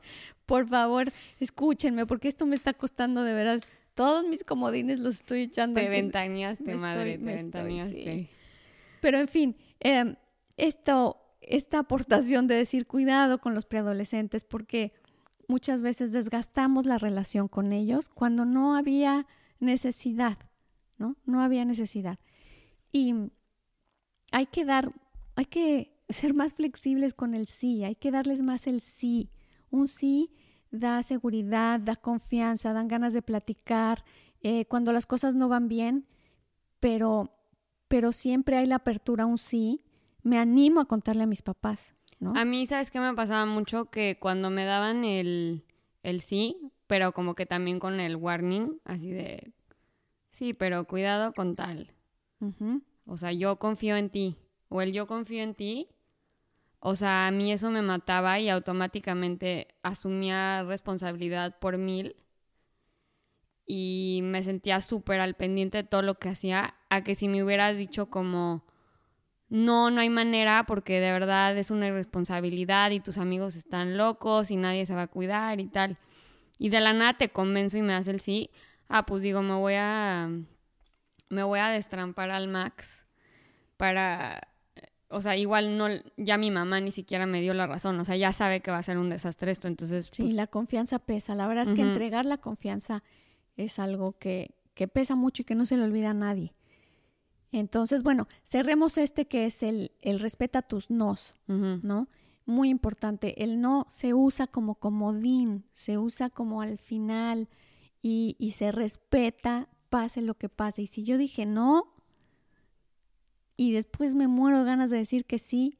por 0.45 0.67
favor, 0.67 1.13
escúchenme, 1.39 2.05
porque 2.05 2.27
esto 2.27 2.45
me 2.45 2.55
está 2.55 2.73
costando 2.73 3.23
de 3.23 3.33
veras. 3.33 3.61
Todos 3.95 4.27
mis 4.27 4.43
comodines 4.43 4.99
los 4.99 5.15
estoy 5.15 5.41
echando. 5.43 5.81
Te 5.81 5.89
ventaneaste, 5.89 6.75
madre, 6.75 7.13
estoy- 7.15 7.25
te 7.25 7.33
estoy, 7.33 7.43
ventaneaste. 7.63 8.03
sí. 8.13 8.29
Pero 9.01 9.17
en 9.17 9.27
fin, 9.27 9.55
eh, 9.79 10.15
esto, 10.57 11.17
esta 11.41 11.79
aportación 11.79 12.45
de 12.45 12.53
decir 12.55 12.85
cuidado 12.85 13.39
con 13.39 13.55
los 13.55 13.65
preadolescentes, 13.65 14.43
porque 14.43 14.93
muchas 15.47 15.81
veces 15.81 16.11
desgastamos 16.11 16.85
la 16.85 16.97
relación 16.97 17.47
con 17.47 17.73
ellos 17.73 18.09
cuando 18.09 18.45
no 18.45 18.75
había 18.75 19.27
necesidad, 19.59 20.37
¿no? 20.97 21.15
No 21.25 21.41
había 21.41 21.65
necesidad. 21.65 22.19
Y 22.91 23.13
hay 24.31 24.45
que 24.47 24.65
dar, 24.65 24.91
hay 25.35 25.45
que 25.45 25.95
ser 26.09 26.33
más 26.33 26.53
flexibles 26.53 27.13
con 27.13 27.33
el 27.33 27.47
sí, 27.47 27.83
hay 27.83 27.95
que 27.95 28.11
darles 28.11 28.41
más 28.41 28.67
el 28.67 28.81
sí. 28.81 29.29
Un 29.69 29.87
sí 29.87 30.31
da 30.71 31.01
seguridad, 31.03 31.79
da 31.79 31.95
confianza, 31.95 32.73
dan 32.73 32.87
ganas 32.87 33.13
de 33.13 33.21
platicar 33.21 34.03
eh, 34.41 34.65
cuando 34.65 34.91
las 34.91 35.05
cosas 35.05 35.35
no 35.35 35.49
van 35.49 35.67
bien, 35.67 36.05
pero, 36.79 37.31
pero 37.87 38.11
siempre 38.11 38.57
hay 38.57 38.67
la 38.67 38.75
apertura 38.75 39.25
un 39.25 39.37
sí. 39.37 39.81
Me 40.21 40.37
animo 40.37 40.79
a 40.81 40.85
contarle 40.85 41.23
a 41.23 41.27
mis 41.27 41.41
papás, 41.41 41.94
¿no? 42.19 42.35
A 42.35 42.45
mí, 42.45 42.67
¿sabes 42.67 42.91
qué 42.91 42.99
me 42.99 43.13
pasaba 43.13 43.45
mucho? 43.45 43.85
Que 43.85 44.17
cuando 44.19 44.49
me 44.49 44.65
daban 44.65 45.03
el, 45.03 45.63
el 46.03 46.21
sí, 46.21 46.71
pero 46.87 47.13
como 47.13 47.35
que 47.35 47.45
también 47.45 47.79
con 47.79 47.99
el 47.99 48.15
warning, 48.15 48.79
así 48.83 49.11
de, 49.11 49.51
sí, 50.27 50.53
pero 50.53 50.85
cuidado 50.85 51.33
con 51.33 51.55
tal. 51.55 51.93
O 53.05 53.17
sea, 53.17 53.31
yo 53.31 53.57
confío 53.57 53.95
en 53.97 54.09
ti. 54.09 54.37
O 54.69 54.81
el 54.81 54.91
yo 54.91 55.07
confío 55.07 55.41
en 55.41 55.55
ti. 55.55 55.89
O 56.79 56.95
sea, 56.95 57.27
a 57.27 57.31
mí 57.31 57.51
eso 57.51 57.71
me 57.71 57.81
mataba 57.81 58.39
y 58.39 58.49
automáticamente 58.49 59.67
asumía 59.81 60.63
responsabilidad 60.63 61.57
por 61.59 61.77
mil. 61.77 62.15
Y 63.65 64.19
me 64.23 64.43
sentía 64.43 64.81
súper 64.81 65.19
al 65.19 65.33
pendiente 65.35 65.79
de 65.79 65.83
todo 65.83 66.03
lo 66.03 66.19
que 66.19 66.29
hacía. 66.29 66.75
A 66.89 67.03
que 67.03 67.15
si 67.15 67.27
me 67.27 67.43
hubieras 67.43 67.77
dicho 67.77 68.09
como, 68.11 68.63
no, 69.49 69.91
no 69.91 70.01
hay 70.01 70.09
manera 70.09 70.65
porque 70.67 70.99
de 70.99 71.11
verdad 71.11 71.57
es 71.57 71.71
una 71.71 71.87
irresponsabilidad 71.87 72.91
y 72.91 72.99
tus 72.99 73.17
amigos 73.17 73.55
están 73.55 73.97
locos 73.97 74.51
y 74.51 74.55
nadie 74.55 74.85
se 74.85 74.95
va 74.95 75.03
a 75.03 75.07
cuidar 75.07 75.59
y 75.59 75.67
tal. 75.67 75.97
Y 76.57 76.69
de 76.69 76.81
la 76.81 76.93
nada 76.93 77.13
te 77.13 77.29
convenzo 77.29 77.77
y 77.77 77.81
me 77.81 77.93
das 77.93 78.07
el 78.07 78.21
sí. 78.21 78.49
Ah, 78.87 79.05
pues 79.05 79.21
digo, 79.21 79.41
me 79.41 79.53
voy 79.53 79.73
a 79.77 80.29
me 81.29 81.43
voy 81.43 81.59
a 81.59 81.69
destrampar 81.69 82.31
al 82.31 82.47
max 82.47 83.03
para, 83.77 84.47
o 85.09 85.21
sea, 85.21 85.35
igual 85.35 85.77
no, 85.77 85.87
ya 86.17 86.37
mi 86.37 86.51
mamá 86.51 86.79
ni 86.79 86.91
siquiera 86.91 87.25
me 87.25 87.41
dio 87.41 87.53
la 87.53 87.67
razón, 87.67 87.99
o 87.99 88.05
sea, 88.05 88.15
ya 88.15 88.31
sabe 88.31 88.61
que 88.61 88.71
va 88.71 88.77
a 88.77 88.83
ser 88.83 88.97
un 88.97 89.09
desastre 89.09 89.51
esto, 89.51 89.67
entonces, 89.67 90.09
Sí, 90.11 90.23
pues, 90.23 90.33
la 90.33 90.47
confianza 90.47 90.99
pesa. 90.99 91.35
La 91.35 91.47
verdad 91.47 91.67
es 91.67 91.73
que 91.73 91.81
entregar 91.81 92.25
la 92.25 92.37
confianza 92.37 93.03
es 93.57 93.79
algo 93.79 94.17
que, 94.17 94.51
que 94.73 94.87
pesa 94.87 95.15
mucho 95.15 95.41
y 95.41 95.45
que 95.45 95.55
no 95.55 95.65
se 95.65 95.77
le 95.77 95.83
olvida 95.83 96.11
a 96.11 96.13
nadie. 96.13 96.53
Entonces, 97.59 98.03
bueno, 98.03 98.27
cerremos 98.43 98.97
este 98.97 99.25
que 99.25 99.45
es 99.45 99.63
el, 99.63 99.91
el 100.01 100.19
respeta 100.19 100.61
tus 100.61 100.89
nos. 100.89 101.35
¿no? 101.47 102.07
Muy 102.45 102.69
importante. 102.69 103.43
El 103.43 103.61
no 103.61 103.85
se 103.89 104.13
usa 104.13 104.47
como 104.47 104.75
comodín, 104.75 105.65
se 105.71 105.97
usa 105.97 106.29
como 106.29 106.61
al 106.61 106.77
final 106.77 107.47
y, 108.01 108.35
y 108.39 108.51
se 108.51 108.71
respeta, 108.71 109.69
pase 109.89 110.21
lo 110.21 110.35
que 110.35 110.49
pase. 110.49 110.81
Y 110.81 110.87
si 110.87 111.03
yo 111.03 111.17
dije 111.17 111.45
no 111.45 111.93
y 113.57 113.71
después 113.71 114.15
me 114.15 114.27
muero 114.27 114.59
de 114.59 114.65
ganas 114.65 114.89
de 114.89 114.97
decir 114.97 115.25
que 115.25 115.39
sí, 115.39 115.77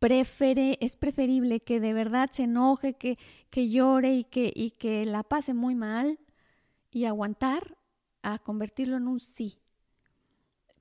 prefere, 0.00 0.78
es 0.80 0.96
preferible 0.96 1.60
que 1.60 1.78
de 1.78 1.92
verdad 1.92 2.30
se 2.32 2.44
enoje, 2.44 2.94
que, 2.94 3.18
que 3.50 3.68
llore 3.68 4.14
y 4.14 4.24
que, 4.24 4.52
y 4.54 4.72
que 4.72 5.04
la 5.04 5.22
pase 5.22 5.54
muy 5.54 5.74
mal 5.74 6.18
y 6.90 7.04
aguantar 7.04 7.76
a 8.22 8.38
convertirlo 8.38 8.96
en 8.96 9.06
un 9.06 9.20
sí. 9.20 9.58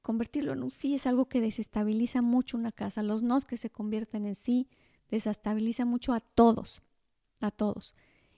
Convertirlo 0.01 0.53
en 0.53 0.63
un 0.63 0.71
sí 0.71 0.95
es 0.95 1.05
algo 1.07 1.25
que 1.27 1.41
desestabiliza 1.41 2.21
mucho 2.21 2.57
una 2.57 2.71
casa. 2.71 3.03
Los 3.03 3.21
nos 3.23 3.45
que 3.45 3.57
se 3.57 3.69
convierten 3.69 4.25
en 4.25 4.35
sí 4.35 4.67
desestabiliza 5.09 5.85
mucho 5.85 6.13
a 6.13 6.19
todos, 6.19 6.81
a 7.41 7.51
todos. 7.51 7.95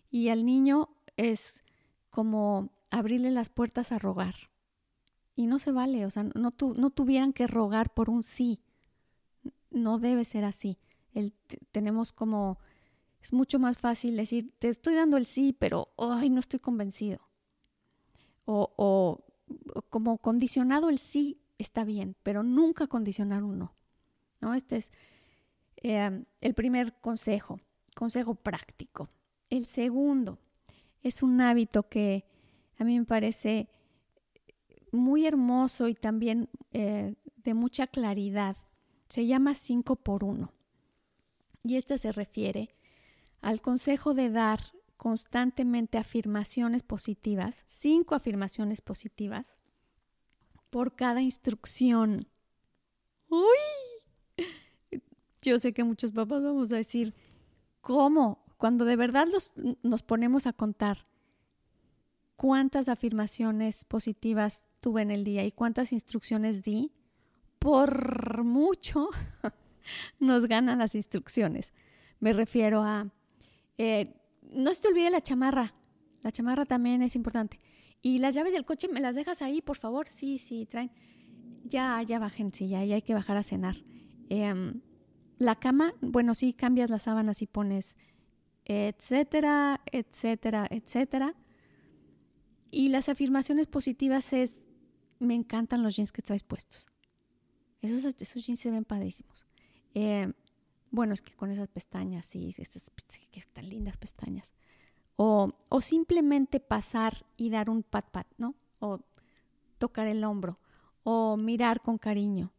Y 0.09 0.29
al 0.29 0.45
niño 0.45 0.89
es 1.17 1.63
como 2.09 2.71
abrirle 2.89 3.31
las 3.31 3.49
puertas 3.49 3.91
a 3.91 3.99
rogar. 3.99 4.35
Y 5.35 5.47
no 5.47 5.59
se 5.59 5.71
vale, 5.71 6.05
o 6.05 6.09
sea, 6.11 6.23
no, 6.23 6.51
tu- 6.51 6.73
no 6.75 6.89
tuvieran 6.89 7.33
que 7.33 7.47
rogar 7.47 7.93
por 7.93 8.09
un 8.09 8.23
sí. 8.23 8.61
No 9.69 9.99
debe 9.99 10.25
ser 10.25 10.45
así. 10.45 10.77
El, 11.13 11.33
tenemos 11.71 12.11
como, 12.11 12.59
es 13.21 13.33
mucho 13.33 13.59
más 13.59 13.77
fácil 13.79 14.17
decir, 14.17 14.53
te 14.59 14.69
estoy 14.69 14.95
dando 14.95 15.17
el 15.17 15.25
sí, 15.25 15.53
pero, 15.53 15.89
ay, 15.97 16.29
no 16.29 16.39
estoy 16.39 16.59
convencido. 16.59 17.21
O- 18.45 18.71
o 18.77 19.23
como 19.89 20.17
condicionado 20.17 20.89
el 20.89 20.97
sí 20.99 21.40
está 21.61 21.83
bien, 21.83 22.15
pero 22.23 22.43
nunca 22.43 22.87
condicionar 22.87 23.43
un 23.43 23.69
no. 24.39 24.53
Este 24.53 24.77
es 24.77 24.91
eh, 25.77 26.23
el 26.41 26.53
primer 26.53 26.93
consejo, 26.99 27.59
consejo 27.95 28.35
práctico. 28.35 29.09
El 29.49 29.65
segundo 29.65 30.39
es 31.01 31.23
un 31.23 31.39
hábito 31.41 31.87
que 31.87 32.25
a 32.77 32.83
mí 32.83 32.99
me 32.99 33.05
parece 33.05 33.69
muy 34.91 35.25
hermoso 35.25 35.87
y 35.87 35.95
también 35.95 36.49
eh, 36.73 37.15
de 37.37 37.53
mucha 37.53 37.87
claridad. 37.87 38.57
Se 39.09 39.25
llama 39.25 39.53
5 39.53 39.97
por 39.97 40.23
1. 40.23 40.51
Y 41.63 41.75
este 41.75 41.97
se 41.97 42.11
refiere 42.11 42.75
al 43.41 43.61
consejo 43.61 44.13
de 44.13 44.29
dar 44.29 44.59
constantemente 44.97 45.97
afirmaciones 45.97 46.83
positivas, 46.83 47.63
cinco 47.67 48.13
afirmaciones 48.13 48.81
positivas 48.81 49.57
por 50.71 50.95
cada 50.95 51.21
instrucción. 51.21 52.27
¡Uy! 53.29 54.49
Yo 55.43 55.59
sé 55.59 55.73
que 55.73 55.83
muchos 55.83 56.11
papás 56.11 56.41
vamos 56.43 56.71
a 56.71 56.75
decir, 56.77 57.13
¿cómo? 57.81 58.43
Cuando 58.57 58.85
de 58.85 58.95
verdad 58.95 59.27
los- 59.31 59.53
nos 59.83 60.01
ponemos 60.03 60.47
a 60.47 60.53
contar 60.53 61.05
cuántas 62.35 62.87
afirmaciones 62.89 63.85
positivas 63.85 64.63
tuve 64.81 65.01
en 65.03 65.11
el 65.11 65.23
día 65.23 65.43
y 65.45 65.51
cuántas 65.51 65.91
instrucciones 65.93 66.63
di, 66.63 66.91
por 67.59 68.43
mucho 68.43 69.09
nos 70.19 70.45
ganan 70.47 70.79
las 70.79 70.95
instrucciones. 70.95 71.73
Me 72.19 72.33
refiero 72.33 72.83
a, 72.83 73.11
eh, 73.77 74.13
no 74.43 74.73
se 74.73 74.81
te 74.81 74.87
olvide 74.89 75.09
la 75.09 75.21
chamarra, 75.21 75.73
la 76.23 76.31
chamarra 76.31 76.65
también 76.65 77.01
es 77.01 77.15
importante. 77.15 77.59
Y 78.01 78.19
las 78.19 78.33
llaves 78.35 78.53
del 78.53 78.65
coche, 78.65 78.87
¿me 78.87 78.99
las 78.99 79.15
dejas 79.15 79.41
ahí, 79.41 79.61
por 79.61 79.77
favor? 79.77 80.07
Sí, 80.09 80.37
sí, 80.37 80.65
traen. 80.65 80.91
Ya, 81.63 82.01
ya 82.01 82.19
bajen, 82.19 82.53
sí, 82.53 82.67
ya, 82.67 82.83
ya 82.83 82.95
hay 82.95 83.01
que 83.01 83.13
bajar 83.13 83.37
a 83.37 83.43
cenar. 83.43 83.75
Em, 84.29 84.81
la 85.37 85.55
cama, 85.55 85.93
bueno, 86.01 86.35
sí, 86.35 86.53
cambias 86.53 86.89
las 86.89 87.03
sábanas 87.03 87.41
y 87.41 87.47
pones 87.47 87.95
etcétera, 88.65 89.81
etcétera, 89.91 90.67
etcétera. 90.69 91.35
Y 92.69 92.89
las 92.89 93.09
afirmaciones 93.09 93.67
positivas 93.67 94.31
es, 94.33 94.65
me 95.19 95.35
encantan 95.35 95.83
los 95.83 95.95
jeans 95.95 96.11
que 96.11 96.21
traes 96.21 96.43
puestos. 96.43 96.87
Esos, 97.81 98.15
jeans 98.45 98.59
se 98.59 98.71
ven 98.71 98.85
padrísimos. 98.85 99.45
Eh, 99.93 100.31
bueno, 100.89 101.13
es 101.13 101.21
que 101.21 101.33
con 101.33 101.51
esas 101.51 101.67
pestañas, 101.67 102.25
sí, 102.25 102.55
esas 102.57 102.89
que 103.29 103.39
están 103.39 103.67
lindas 103.67 103.97
pestañas. 103.97 104.53
O, 105.15 105.51
o 105.69 105.81
simplemente 105.81 106.59
pasar 106.59 107.25
y 107.37 107.49
dar 107.49 107.69
un 107.69 107.83
pat 107.83 108.09
pat, 108.09 108.27
¿no? 108.37 108.55
O 108.79 108.99
tocar 109.77 110.07
el 110.07 110.23
hombro. 110.23 110.59
O 111.03 111.37
mirar 111.37 111.81
con 111.81 111.97
cariño. 111.97 112.51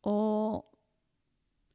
O 0.00 0.70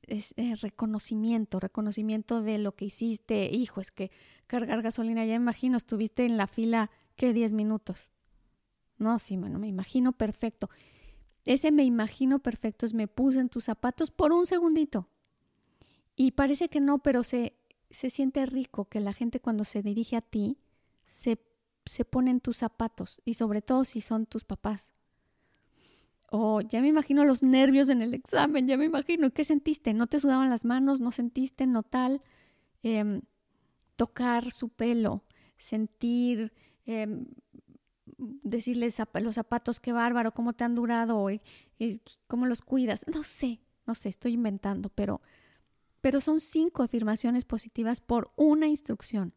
es, 0.07 0.33
eh, 0.37 0.55
reconocimiento, 0.55 1.59
reconocimiento 1.59 2.41
de 2.41 2.57
lo 2.57 2.75
que 2.75 2.85
hiciste. 2.85 3.49
Hijo, 3.51 3.81
es 3.81 3.91
que 3.91 4.11
cargar 4.47 4.81
gasolina, 4.81 5.25
ya 5.25 5.35
imagino, 5.35 5.77
estuviste 5.77 6.25
en 6.25 6.37
la 6.37 6.47
fila, 6.47 6.91
¿qué? 7.15 7.33
10 7.33 7.53
minutos. 7.53 8.09
No, 8.97 9.19
sí, 9.19 9.37
bueno, 9.37 9.59
me 9.59 9.67
imagino 9.67 10.13
perfecto. 10.13 10.69
Ese 11.45 11.71
me 11.71 11.83
imagino 11.83 12.39
perfecto 12.39 12.85
es 12.85 12.93
me 12.93 13.07
puse 13.07 13.39
en 13.39 13.49
tus 13.49 13.65
zapatos 13.65 14.11
por 14.11 14.31
un 14.31 14.45
segundito. 14.45 15.07
Y 16.15 16.31
parece 16.31 16.69
que 16.69 16.79
no, 16.79 16.99
pero 16.99 17.23
se, 17.23 17.53
se 17.89 18.09
siente 18.09 18.45
rico 18.45 18.85
que 18.85 18.99
la 18.99 19.13
gente 19.13 19.39
cuando 19.39 19.63
se 19.65 19.81
dirige 19.81 20.17
a 20.17 20.21
ti 20.21 20.57
se, 21.05 21.39
se 21.85 22.05
pone 22.05 22.31
en 22.31 22.39
tus 22.39 22.57
zapatos 22.57 23.21
y 23.25 23.35
sobre 23.35 23.61
todo 23.61 23.85
si 23.85 24.01
son 24.01 24.25
tus 24.25 24.43
papás. 24.43 24.91
O 26.31 26.61
ya 26.61 26.81
me 26.81 26.87
imagino 26.87 27.23
los 27.23 27.43
nervios 27.43 27.89
en 27.89 28.01
el 28.01 28.13
examen, 28.13 28.67
ya 28.67 28.77
me 28.77 28.85
imagino. 28.85 29.31
¿Qué 29.31 29.45
sentiste? 29.45 29.93
¿No 29.93 30.07
te 30.07 30.19
sudaban 30.19 30.49
las 30.49 30.65
manos? 30.65 30.99
¿No 30.99 31.11
sentiste? 31.11 31.67
¿No 31.67 31.83
tal? 31.83 32.21
Em, 32.83 33.21
tocar 33.95 34.51
su 34.51 34.69
pelo, 34.69 35.23
sentir, 35.57 36.51
eh, 36.85 37.07
decirles 38.17 38.97
los 39.21 39.35
zapatos, 39.35 39.79
qué 39.79 39.93
bárbaro, 39.93 40.33
cómo 40.33 40.53
te 40.53 40.63
han 40.63 40.75
durado, 40.75 41.29
y, 41.29 41.41
cómo 42.27 42.45
los 42.45 42.61
cuidas. 42.61 43.05
No 43.13 43.23
sé, 43.23 43.59
no 43.85 43.95
sé, 43.95 44.09
estoy 44.09 44.33
inventando, 44.33 44.89
pero, 44.89 45.21
pero 46.05 46.21
son 46.21 46.39
cinco 46.39 46.83
afirmaciones 46.83 47.45
positivas 47.45 47.99
por 47.99 48.31
una 48.35 48.67
instrucción. 48.67 49.33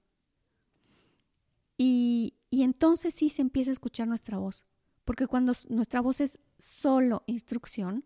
Y, 1.78 2.34
y 2.50 2.62
entonces 2.62 3.14
sí 3.14 3.30
se 3.30 3.40
empieza 3.40 3.70
a 3.70 3.72
escuchar 3.72 4.06
nuestra 4.06 4.36
voz, 4.36 4.66
porque 5.06 5.26
cuando 5.26 5.54
nuestra 5.70 6.02
voz 6.02 6.20
es 6.20 6.38
solo 6.58 7.22
instrucción, 7.24 8.04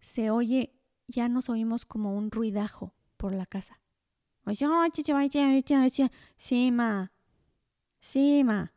se 0.00 0.30
oye, 0.30 0.72
ya 1.06 1.28
nos 1.28 1.50
oímos 1.50 1.84
como 1.84 2.16
un 2.16 2.30
ruidajo 2.30 2.94
por 3.18 3.34
la 3.34 3.44
casa. 3.44 3.78
Sí, 6.38 6.72
ma. 6.72 7.12
Sí, 8.00 8.42
ma. 8.42 8.72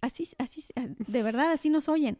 Así, 0.00 0.28
así, 0.38 0.64
de 0.74 1.22
verdad, 1.22 1.52
así 1.52 1.70
nos 1.70 1.88
oyen. 1.88 2.18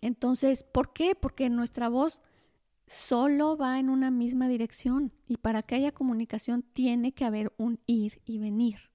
Entonces, 0.00 0.64
¿por 0.64 0.92
qué? 0.92 1.14
Porque 1.14 1.48
nuestra 1.50 1.88
voz 1.88 2.20
solo 2.86 3.56
va 3.56 3.78
en 3.78 3.90
una 3.90 4.10
misma 4.10 4.48
dirección 4.48 5.12
y 5.26 5.38
para 5.38 5.62
que 5.62 5.74
haya 5.74 5.92
comunicación 5.92 6.62
tiene 6.62 7.12
que 7.12 7.24
haber 7.24 7.52
un 7.56 7.80
ir 7.86 8.20
y 8.24 8.38
venir. 8.38 8.90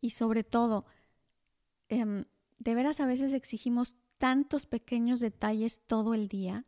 Y 0.00 0.10
sobre 0.10 0.44
todo, 0.44 0.84
em, 1.88 2.24
de 2.58 2.74
veras 2.74 3.00
a 3.00 3.06
veces 3.06 3.32
exigimos 3.32 3.96
tantos 4.18 4.66
pequeños 4.66 5.20
detalles 5.20 5.82
todo 5.86 6.14
el 6.14 6.28
día 6.28 6.66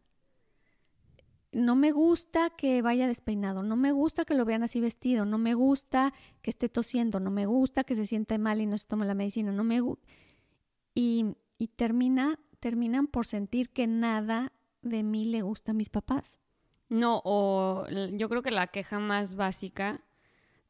no 1.55 1.77
me 1.77 1.93
gusta 1.93 2.51
que 2.51 2.83
vaya 2.83 3.07
despeinado, 3.07 3.63
no 3.63 3.77
me 3.77 3.93
gusta 3.93 4.25
que 4.25 4.35
lo 4.35 4.45
vean 4.45 4.63
así 4.63 4.81
vestido, 4.81 5.25
no 5.25 5.39
me 5.39 5.55
gusta 5.55 6.13
que 6.43 6.51
esté 6.51 6.69
tosiendo, 6.69 7.21
no 7.21 7.31
me 7.31 7.47
gusta 7.47 7.85
que 7.85 7.97
se 7.97 8.07
siente 8.07 8.39
mal 8.39 8.61
y 8.61 8.67
no 8.67 8.77
se 8.77 8.87
tome 8.87 9.07
la 9.07 9.15
medicina, 9.15 9.53
no 9.53 9.65
me 9.65 9.81
y, 10.95 11.27
y 11.59 11.69
termina, 11.69 12.39
terminan 12.65 13.09
por 13.09 13.27
sentir 13.27 13.69
que 13.69 13.87
nada 13.87 14.51
de 14.81 15.03
mí 15.03 15.27
le 15.27 15.43
gusta 15.43 15.73
a 15.73 15.75
mis 15.75 15.91
papás. 15.91 16.39
No, 16.89 17.21
o 17.23 17.87
yo 18.13 18.31
creo 18.31 18.41
que 18.41 18.51
la 18.51 18.69
queja 18.69 18.99
más 18.99 19.35
básica 19.35 20.01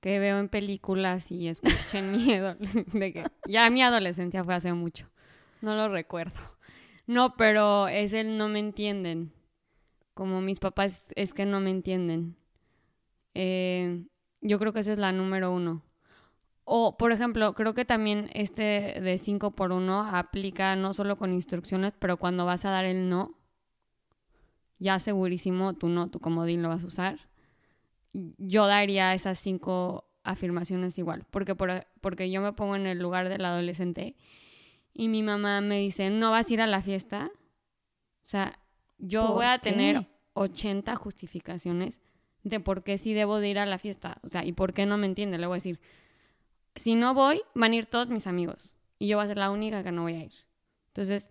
que 0.00 0.18
veo 0.18 0.40
en 0.40 0.48
películas 0.48 1.30
y 1.30 1.46
escuché 1.46 1.98
en 1.98 2.10
miedo 2.26 2.56
de 2.92 3.12
que 3.12 3.24
ya 3.46 3.70
mi 3.70 3.80
adolescencia 3.80 4.42
fue 4.42 4.56
hace 4.56 4.72
mucho, 4.72 5.08
no 5.60 5.76
lo 5.76 5.88
recuerdo. 5.88 6.40
No, 7.06 7.36
pero 7.36 7.86
es 7.86 8.12
el 8.12 8.38
no 8.38 8.48
me 8.48 8.58
entienden 8.58 9.32
como 10.14 10.40
mis 10.40 10.58
papás 10.58 11.04
es 11.14 11.32
que 11.32 11.46
no 11.46 11.60
me 11.60 11.70
entienden. 11.70 12.34
Eh, 13.34 14.04
yo 14.40 14.58
creo 14.58 14.72
que 14.72 14.80
esa 14.80 14.92
es 14.92 14.98
la 14.98 15.12
número 15.12 15.52
uno. 15.52 15.84
O, 16.64 16.96
por 16.96 17.12
ejemplo, 17.12 17.54
creo 17.54 17.74
que 17.74 17.84
también 17.84 18.30
este 18.32 19.00
de 19.00 19.18
5 19.18 19.50
por 19.50 19.72
1 19.72 20.08
aplica 20.14 20.76
no 20.76 20.94
solo 20.94 21.16
con 21.16 21.32
instrucciones, 21.32 21.92
pero 21.98 22.16
cuando 22.16 22.46
vas 22.46 22.64
a 22.64 22.70
dar 22.70 22.86
el 22.86 23.08
no, 23.08 23.38
ya 24.78 24.98
segurísimo 24.98 25.74
tú 25.74 25.88
no, 25.88 26.10
tu 26.10 26.20
comodín 26.20 26.62
lo 26.62 26.70
vas 26.70 26.82
a 26.82 26.86
usar. 26.86 27.28
Yo 28.12 28.66
daría 28.66 29.12
esas 29.14 29.38
cinco 29.38 30.08
afirmaciones 30.22 30.98
igual, 30.98 31.26
porque, 31.30 31.54
por, 31.54 31.86
porque 32.00 32.30
yo 32.30 32.40
me 32.40 32.52
pongo 32.52 32.76
en 32.76 32.86
el 32.86 32.98
lugar 32.98 33.28
del 33.28 33.44
adolescente 33.44 34.16
y 34.94 35.08
mi 35.08 35.22
mamá 35.22 35.60
me 35.60 35.80
dice, 35.80 36.08
¿no 36.08 36.30
vas 36.30 36.48
a 36.48 36.52
ir 36.52 36.60
a 36.60 36.66
la 36.66 36.80
fiesta? 36.80 37.30
O 38.22 38.26
sea, 38.26 38.58
yo 38.98 39.34
voy 39.34 39.44
a 39.44 39.58
tener 39.58 40.08
80 40.32 40.94
justificaciones 40.96 42.00
de 42.42 42.60
por 42.60 42.84
qué 42.84 42.96
sí 42.96 43.12
debo 43.12 43.40
de 43.40 43.48
ir 43.48 43.58
a 43.58 43.66
la 43.66 43.78
fiesta. 43.78 44.18
O 44.22 44.30
sea, 44.30 44.44
y 44.44 44.52
por 44.52 44.72
qué 44.72 44.86
no 44.86 44.96
me 44.96 45.06
entiende. 45.06 45.36
Le 45.38 45.46
voy 45.46 45.54
a 45.54 45.56
decir, 45.56 45.80
si 46.76 46.94
no 46.94 47.14
voy, 47.14 47.42
van 47.54 47.72
a 47.72 47.76
ir 47.76 47.86
todos 47.86 48.08
mis 48.08 48.26
amigos. 48.26 48.74
Y 48.98 49.08
yo 49.08 49.16
voy 49.16 49.24
a 49.24 49.28
ser 49.28 49.38
la 49.38 49.50
única 49.50 49.82
que 49.82 49.92
no 49.92 50.02
voy 50.02 50.14
a 50.14 50.24
ir. 50.24 50.32
Entonces, 50.88 51.28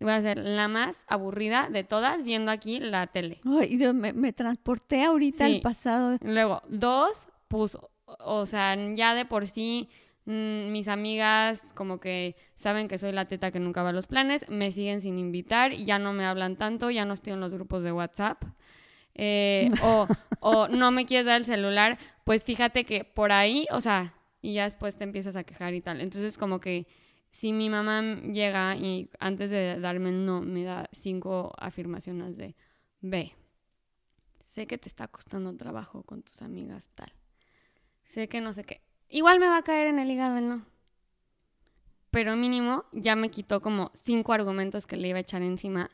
voy 0.00 0.12
a 0.12 0.22
ser 0.22 0.38
la 0.38 0.68
más 0.68 1.04
aburrida 1.06 1.68
de 1.70 1.84
todas 1.84 2.22
viendo 2.22 2.50
aquí 2.50 2.80
la 2.80 3.06
tele. 3.06 3.40
Ay, 3.44 3.76
Dios, 3.76 3.94
me, 3.94 4.32
transporté 4.32 5.04
ahorita 5.04 5.46
al 5.46 5.60
pasado. 5.60 6.18
Luego, 6.22 6.62
dos, 6.68 7.28
pues, 7.48 7.78
o 8.04 8.46
sea, 8.46 8.76
ya 8.94 9.14
de 9.14 9.24
por 9.24 9.46
sí 9.46 9.88
Mm, 10.26 10.72
mis 10.72 10.88
amigas 10.88 11.62
como 11.74 12.00
que 12.00 12.34
saben 12.56 12.88
que 12.88 12.98
soy 12.98 13.12
la 13.12 13.26
teta 13.26 13.52
que 13.52 13.60
nunca 13.60 13.84
va 13.84 13.90
a 13.90 13.92
los 13.92 14.08
planes, 14.08 14.48
me 14.50 14.72
siguen 14.72 15.00
sin 15.00 15.20
invitar, 15.20 15.72
ya 15.72 16.00
no 16.00 16.12
me 16.12 16.26
hablan 16.26 16.56
tanto, 16.56 16.90
ya 16.90 17.04
no 17.04 17.14
estoy 17.14 17.34
en 17.34 17.40
los 17.40 17.54
grupos 17.54 17.84
de 17.84 17.92
WhatsApp. 17.92 18.42
Eh, 19.14 19.70
o, 19.84 20.08
o 20.40 20.68
no 20.68 20.90
me 20.90 21.06
quieres 21.06 21.26
dar 21.26 21.36
el 21.36 21.44
celular, 21.46 21.96
pues 22.24 22.42
fíjate 22.42 22.84
que 22.84 23.04
por 23.04 23.30
ahí, 23.30 23.68
o 23.70 23.80
sea, 23.80 24.14
y 24.46 24.54
ya 24.54 24.64
después 24.64 24.94
te 24.96 25.02
empiezas 25.02 25.34
a 25.34 25.42
quejar 25.42 25.74
y 25.74 25.80
tal. 25.80 26.00
Entonces 26.00 26.38
como 26.38 26.60
que 26.60 26.86
si 27.30 27.52
mi 27.52 27.68
mamá 27.68 28.02
llega 28.22 28.76
y 28.76 29.10
antes 29.18 29.50
de 29.50 29.80
darme 29.80 30.10
el 30.10 30.24
no 30.24 30.40
me 30.40 30.62
da 30.62 30.88
cinco 30.92 31.52
afirmaciones 31.58 32.36
de 32.36 32.54
ve, 33.00 33.34
sé 34.40 34.66
que 34.66 34.78
te 34.78 34.88
está 34.88 35.08
costando 35.08 35.56
trabajo 35.56 36.04
con 36.04 36.22
tus 36.22 36.42
amigas 36.42 36.88
tal, 36.94 37.12
sé 38.04 38.28
que 38.28 38.40
no 38.40 38.52
sé 38.52 38.62
qué, 38.62 38.80
Igual 39.08 39.38
me 39.38 39.46
va 39.46 39.58
a 39.58 39.62
caer 39.62 39.88
en 39.88 39.98
el 39.98 40.10
hígado 40.10 40.36
el 40.38 40.48
no. 40.48 40.66
Pero 42.10 42.36
mínimo 42.36 42.84
ya 42.92 43.14
me 43.14 43.30
quitó 43.30 43.60
como 43.60 43.90
cinco 43.94 44.32
argumentos 44.32 44.86
que 44.86 44.96
le 44.96 45.08
iba 45.08 45.18
a 45.18 45.20
echar 45.20 45.42
encima. 45.42 45.90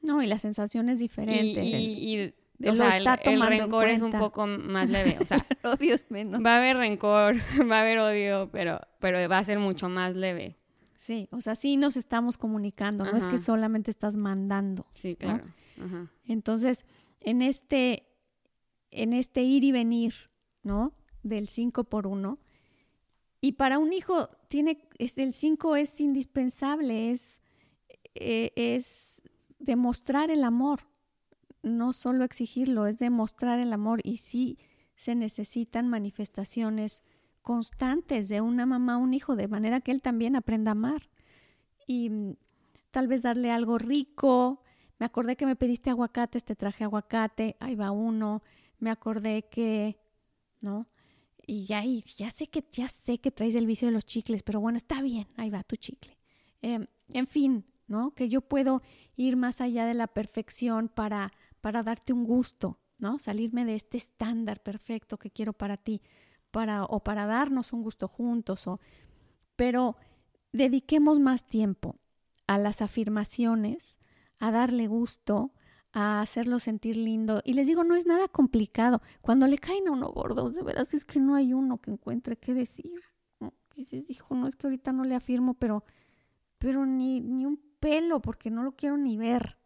No, 0.00 0.22
y 0.22 0.26
la 0.26 0.38
sensación 0.38 0.88
es 0.88 0.98
diferente. 0.98 1.62
Y, 1.64 2.34
o 2.64 2.74
sea, 2.74 2.96
el, 2.96 3.40
rencor 3.42 3.88
es 3.88 4.00
un 4.00 4.12
poco 4.12 4.46
más 4.46 4.88
leve. 4.88 5.18
O 5.20 5.24
sea, 5.24 5.38
el 5.62 5.70
odio 5.70 5.94
es 5.94 6.10
menos. 6.10 6.44
Va 6.44 6.54
a 6.54 6.58
haber 6.58 6.76
rencor, 6.76 7.36
va 7.70 7.78
a 7.78 7.80
haber 7.82 7.98
odio, 7.98 8.48
pero, 8.52 8.80
pero 8.98 9.28
va 9.28 9.38
a 9.38 9.44
ser 9.44 9.58
mucho 9.58 9.88
más 9.88 10.14
leve. 10.14 10.56
Sí, 10.96 11.28
o 11.30 11.40
sea, 11.40 11.54
sí 11.54 11.76
nos 11.76 11.96
estamos 11.96 12.38
comunicando, 12.38 13.04
no 13.04 13.16
es 13.16 13.26
que 13.26 13.38
solamente 13.38 13.90
estás 13.90 14.16
mandando. 14.16 14.86
Sí, 14.94 15.14
claro. 15.14 15.44
Entonces, 16.24 16.86
en 17.20 17.42
este, 17.42 18.08
en 18.90 19.12
este 19.12 19.42
ir 19.42 19.62
y 19.62 19.72
venir, 19.72 20.14
¿no? 20.62 20.94
Del 21.22 21.48
5 21.48 21.84
por 21.84 22.06
1, 22.06 22.38
y 23.40 23.52
para 23.52 23.78
un 23.78 23.92
hijo 23.92 24.30
tiene, 24.48 24.88
es, 24.98 25.18
el 25.18 25.34
5 25.34 25.76
es 25.76 26.00
indispensable, 26.00 27.10
es, 27.10 27.40
eh, 28.14 28.52
es 28.56 29.22
demostrar 29.58 30.30
el 30.30 30.44
amor, 30.44 30.80
no 31.66 31.92
solo 31.92 32.24
exigirlo, 32.24 32.86
es 32.86 32.98
demostrar 32.98 33.58
el 33.58 33.72
amor. 33.72 34.00
Y 34.04 34.18
sí 34.18 34.58
se 34.94 35.14
necesitan 35.14 35.88
manifestaciones 35.88 37.02
constantes 37.42 38.28
de 38.28 38.40
una 38.40 38.66
mamá 38.66 38.94
a 38.94 38.98
un 38.98 39.14
hijo, 39.14 39.36
de 39.36 39.48
manera 39.48 39.80
que 39.80 39.92
él 39.92 40.02
también 40.02 40.36
aprenda 40.36 40.70
a 40.70 40.72
amar. 40.72 41.10
Y 41.86 42.10
mm, 42.10 42.36
tal 42.90 43.08
vez 43.08 43.22
darle 43.22 43.50
algo 43.50 43.78
rico. 43.78 44.62
Me 44.98 45.06
acordé 45.06 45.36
que 45.36 45.46
me 45.46 45.56
pediste 45.56 45.90
aguacates, 45.90 46.44
te 46.44 46.56
traje 46.56 46.84
aguacate, 46.84 47.56
ahí 47.60 47.74
va 47.74 47.90
uno. 47.90 48.42
Me 48.78 48.90
acordé 48.90 49.48
que, 49.48 49.98
¿no? 50.60 50.86
y 51.46 51.64
ya, 51.64 51.82
ya 51.84 52.30
sé 52.30 52.48
que 52.48 52.64
ya 52.72 52.88
sé 52.88 53.18
que 53.18 53.30
traes 53.30 53.54
el 53.54 53.66
vicio 53.66 53.86
de 53.86 53.92
los 53.92 54.04
chicles, 54.04 54.42
pero 54.42 54.60
bueno, 54.60 54.76
está 54.76 55.00
bien, 55.00 55.28
ahí 55.36 55.48
va 55.48 55.62
tu 55.62 55.76
chicle. 55.76 56.18
Em, 56.60 56.86
en 57.12 57.26
fin, 57.26 57.64
¿no? 57.86 58.12
Que 58.14 58.28
yo 58.28 58.40
puedo 58.40 58.82
ir 59.14 59.36
más 59.36 59.60
allá 59.60 59.86
de 59.86 59.94
la 59.94 60.08
perfección 60.08 60.88
para, 60.88 61.32
para 61.60 61.82
darte 61.82 62.12
un 62.12 62.24
gusto, 62.24 62.78
¿no? 62.98 63.18
Salirme 63.18 63.64
de 63.64 63.74
este 63.74 63.96
estándar 63.96 64.62
perfecto 64.62 65.18
que 65.18 65.30
quiero 65.30 65.52
para 65.52 65.76
ti, 65.76 66.02
para, 66.50 66.84
o 66.84 67.00
para 67.00 67.26
darnos 67.26 67.72
un 67.72 67.82
gusto 67.82 68.08
juntos, 68.08 68.66
o, 68.66 68.80
pero 69.56 69.96
dediquemos 70.52 71.18
más 71.18 71.46
tiempo 71.46 71.96
a 72.46 72.58
las 72.58 72.82
afirmaciones, 72.82 73.98
a 74.38 74.50
darle 74.50 74.86
gusto, 74.86 75.52
a 75.92 76.20
hacerlo 76.20 76.58
sentir 76.58 76.96
lindo. 76.96 77.40
Y 77.44 77.54
les 77.54 77.66
digo, 77.66 77.82
no 77.82 77.94
es 77.94 78.06
nada 78.06 78.28
complicado. 78.28 79.00
Cuando 79.22 79.46
le 79.46 79.58
caen 79.58 79.88
a 79.88 79.92
uno 79.92 80.10
gordo, 80.10 80.50
de 80.50 80.62
veras 80.62 80.94
es 80.94 81.04
que 81.04 81.20
no 81.20 81.34
hay 81.34 81.52
uno 81.54 81.78
que 81.78 81.90
encuentre 81.90 82.36
qué 82.36 82.54
decir. 82.54 83.00
Dices, 83.74 84.08
hijo, 84.08 84.34
no 84.34 84.46
es 84.46 84.56
que 84.56 84.66
ahorita 84.66 84.92
no 84.92 85.04
le 85.04 85.14
afirmo, 85.14 85.54
pero, 85.54 85.84
pero 86.58 86.86
ni, 86.86 87.20
ni 87.20 87.44
un 87.44 87.60
pelo, 87.80 88.20
porque 88.20 88.50
no 88.50 88.62
lo 88.62 88.72
quiero 88.72 88.96
ni 88.96 89.16
ver. 89.16 89.58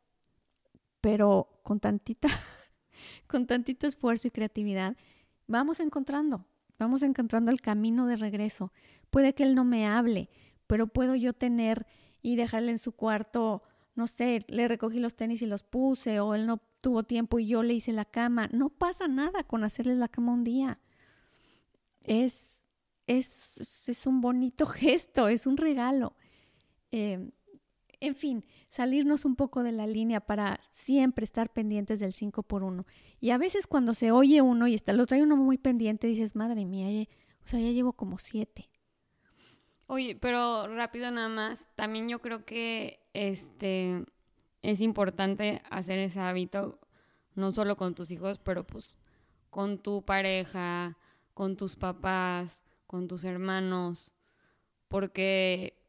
Pero 1.00 1.60
con 1.62 1.80
tantita, 1.80 2.28
con 3.26 3.46
tantito 3.46 3.86
esfuerzo 3.86 4.28
y 4.28 4.30
creatividad, 4.30 4.96
vamos 5.46 5.80
encontrando, 5.80 6.44
vamos 6.78 7.02
encontrando 7.02 7.50
el 7.50 7.60
camino 7.60 8.06
de 8.06 8.16
regreso. 8.16 8.72
Puede 9.10 9.34
que 9.34 9.42
él 9.42 9.54
no 9.54 9.64
me 9.64 9.86
hable, 9.86 10.28
pero 10.66 10.86
puedo 10.86 11.14
yo 11.14 11.32
tener 11.32 11.86
y 12.22 12.36
dejarle 12.36 12.72
en 12.72 12.78
su 12.78 12.92
cuarto 12.92 13.62
no 13.94 14.06
sé, 14.06 14.40
le 14.48 14.68
recogí 14.68 14.98
los 14.98 15.14
tenis 15.14 15.42
y 15.42 15.46
los 15.46 15.62
puse, 15.62 16.20
o 16.20 16.34
él 16.34 16.46
no 16.46 16.58
tuvo 16.80 17.02
tiempo 17.02 17.38
y 17.38 17.46
yo 17.46 17.62
le 17.62 17.74
hice 17.74 17.92
la 17.92 18.04
cama. 18.04 18.48
No 18.52 18.70
pasa 18.70 19.08
nada 19.08 19.44
con 19.44 19.64
hacerles 19.64 19.98
la 19.98 20.08
cama 20.08 20.32
un 20.32 20.44
día. 20.44 20.78
Es, 22.02 22.66
es, 23.06 23.86
es 23.86 24.06
un 24.06 24.20
bonito 24.20 24.64
gesto, 24.66 25.28
es 25.28 25.46
un 25.46 25.56
regalo. 25.56 26.14
Eh, 26.92 27.30
en 28.00 28.14
fin, 28.14 28.44
salirnos 28.68 29.24
un 29.24 29.36
poco 29.36 29.62
de 29.62 29.72
la 29.72 29.86
línea 29.86 30.20
para 30.20 30.60
siempre 30.70 31.24
estar 31.24 31.52
pendientes 31.52 32.00
del 32.00 32.12
5 32.12 32.42
por 32.42 32.62
1. 32.62 32.86
Y 33.20 33.30
a 33.30 33.38
veces 33.38 33.66
cuando 33.66 33.94
se 33.94 34.10
oye 34.10 34.40
uno 34.40 34.66
y 34.66 34.74
está 34.74 34.92
el 34.92 35.00
otro 35.00 35.16
hay 35.16 35.22
uno 35.22 35.36
muy 35.36 35.58
pendiente, 35.58 36.06
dices, 36.06 36.34
madre 36.34 36.64
mía, 36.64 37.06
o 37.44 37.48
sea, 37.48 37.60
ya 37.60 37.70
llevo 37.70 37.92
como 37.92 38.18
siete. 38.18 38.70
Oye, 39.86 40.16
pero 40.16 40.68
rápido 40.68 41.10
nada 41.10 41.28
más, 41.28 41.66
también 41.74 42.08
yo 42.08 42.20
creo 42.20 42.44
que 42.44 43.00
este 43.12 44.04
es 44.62 44.80
importante 44.80 45.62
hacer 45.68 45.98
ese 45.98 46.20
hábito, 46.20 46.78
no 47.34 47.52
solo 47.52 47.76
con 47.76 47.94
tus 47.94 48.10
hijos, 48.10 48.38
pero 48.38 48.66
pues 48.66 48.98
con 49.50 49.78
tu 49.78 50.04
pareja, 50.04 50.96
con 51.34 51.56
tus 51.56 51.76
papás, 51.76 52.62
con 52.86 53.08
tus 53.08 53.24
hermanos, 53.24 54.12
porque 54.88 55.79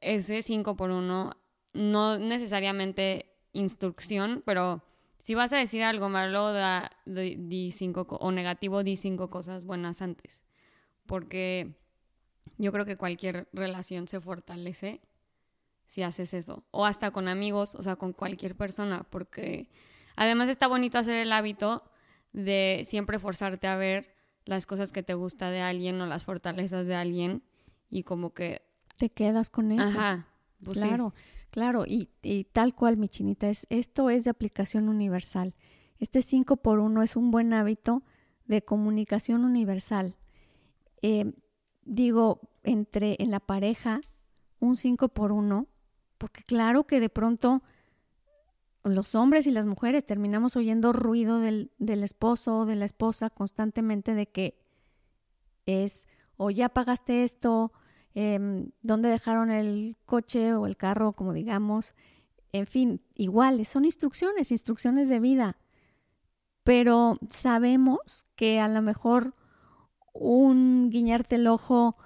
ese 0.00 0.42
5 0.42 0.76
por 0.76 0.90
1 0.90 1.36
no 1.74 2.18
necesariamente 2.18 3.36
instrucción, 3.52 4.42
pero 4.44 4.82
si 5.18 5.34
vas 5.34 5.52
a 5.52 5.56
decir 5.56 5.82
algo 5.82 6.08
malo 6.08 6.52
da, 6.52 6.90
di 7.04 7.72
cinco, 7.72 8.06
o 8.08 8.30
negativo, 8.30 8.82
di 8.82 8.96
cinco 8.96 9.28
cosas 9.28 9.64
buenas 9.64 10.00
antes. 10.00 10.42
Porque 11.06 11.74
yo 12.58 12.72
creo 12.72 12.84
que 12.84 12.96
cualquier 12.96 13.48
relación 13.52 14.08
se 14.08 14.20
fortalece 14.20 15.00
si 15.86 16.02
haces 16.02 16.34
eso. 16.34 16.64
O 16.70 16.86
hasta 16.86 17.10
con 17.10 17.28
amigos, 17.28 17.74
o 17.74 17.82
sea, 17.82 17.96
con 17.96 18.12
cualquier 18.12 18.56
persona. 18.56 19.04
Porque 19.10 19.68
además 20.16 20.48
está 20.48 20.66
bonito 20.66 20.98
hacer 20.98 21.16
el 21.16 21.32
hábito 21.32 21.90
de 22.32 22.84
siempre 22.86 23.18
forzarte 23.18 23.66
a 23.66 23.76
ver 23.76 24.14
las 24.44 24.66
cosas 24.66 24.92
que 24.92 25.02
te 25.02 25.14
gusta 25.14 25.50
de 25.50 25.60
alguien 25.60 26.00
o 26.00 26.06
las 26.06 26.24
fortalezas 26.24 26.86
de 26.86 26.94
alguien 26.94 27.42
y 27.90 28.02
como 28.04 28.32
que... 28.32 28.65
Te 28.96 29.10
quedas 29.10 29.50
con 29.50 29.72
eso. 29.72 29.82
Ajá. 29.82 30.26
Pues 30.62 30.78
claro, 30.78 31.14
claro. 31.50 31.84
Y, 31.86 32.08
y, 32.22 32.44
tal 32.44 32.74
cual, 32.74 32.96
mi 32.96 33.08
chinita, 33.08 33.48
es, 33.48 33.66
esto 33.70 34.10
es 34.10 34.24
de 34.24 34.30
aplicación 34.30 34.88
universal. 34.88 35.54
Este 35.98 36.22
5 36.22 36.56
por 36.58 36.78
1 36.78 37.02
es 37.02 37.16
un 37.16 37.30
buen 37.30 37.52
hábito 37.52 38.02
de 38.46 38.62
comunicación 38.62 39.44
universal. 39.44 40.16
Eh, 41.02 41.32
digo, 41.84 42.40
entre 42.62 43.16
en 43.18 43.30
la 43.30 43.40
pareja, 43.40 44.00
un 44.60 44.76
5 44.76 45.08
por 45.08 45.32
1, 45.32 45.66
porque 46.18 46.42
claro 46.42 46.86
que 46.86 47.00
de 47.00 47.08
pronto 47.08 47.62
los 48.84 49.14
hombres 49.14 49.46
y 49.46 49.50
las 49.50 49.66
mujeres 49.66 50.06
terminamos 50.06 50.56
oyendo 50.56 50.92
ruido 50.92 51.40
del, 51.40 51.72
del 51.78 52.02
esposo 52.02 52.60
o 52.60 52.66
de 52.66 52.76
la 52.76 52.84
esposa 52.84 53.30
constantemente 53.30 54.14
de 54.14 54.26
que 54.26 54.58
es 55.66 56.06
o 56.36 56.50
ya 56.50 56.68
pagaste 56.68 57.24
esto, 57.24 57.72
eh, 58.18 58.66
dónde 58.80 59.10
dejaron 59.10 59.50
el 59.50 59.94
coche 60.06 60.54
o 60.54 60.66
el 60.66 60.78
carro, 60.78 61.12
como 61.12 61.34
digamos, 61.34 61.94
en 62.50 62.66
fin, 62.66 63.02
iguales, 63.14 63.68
son 63.68 63.84
instrucciones, 63.84 64.50
instrucciones 64.50 65.10
de 65.10 65.20
vida, 65.20 65.58
pero 66.64 67.18
sabemos 67.28 68.24
que 68.34 68.58
a 68.58 68.68
lo 68.68 68.80
mejor 68.80 69.34
un 70.14 70.88
guiñarte 70.88 71.36
el 71.36 71.46
ojo, 71.46 71.98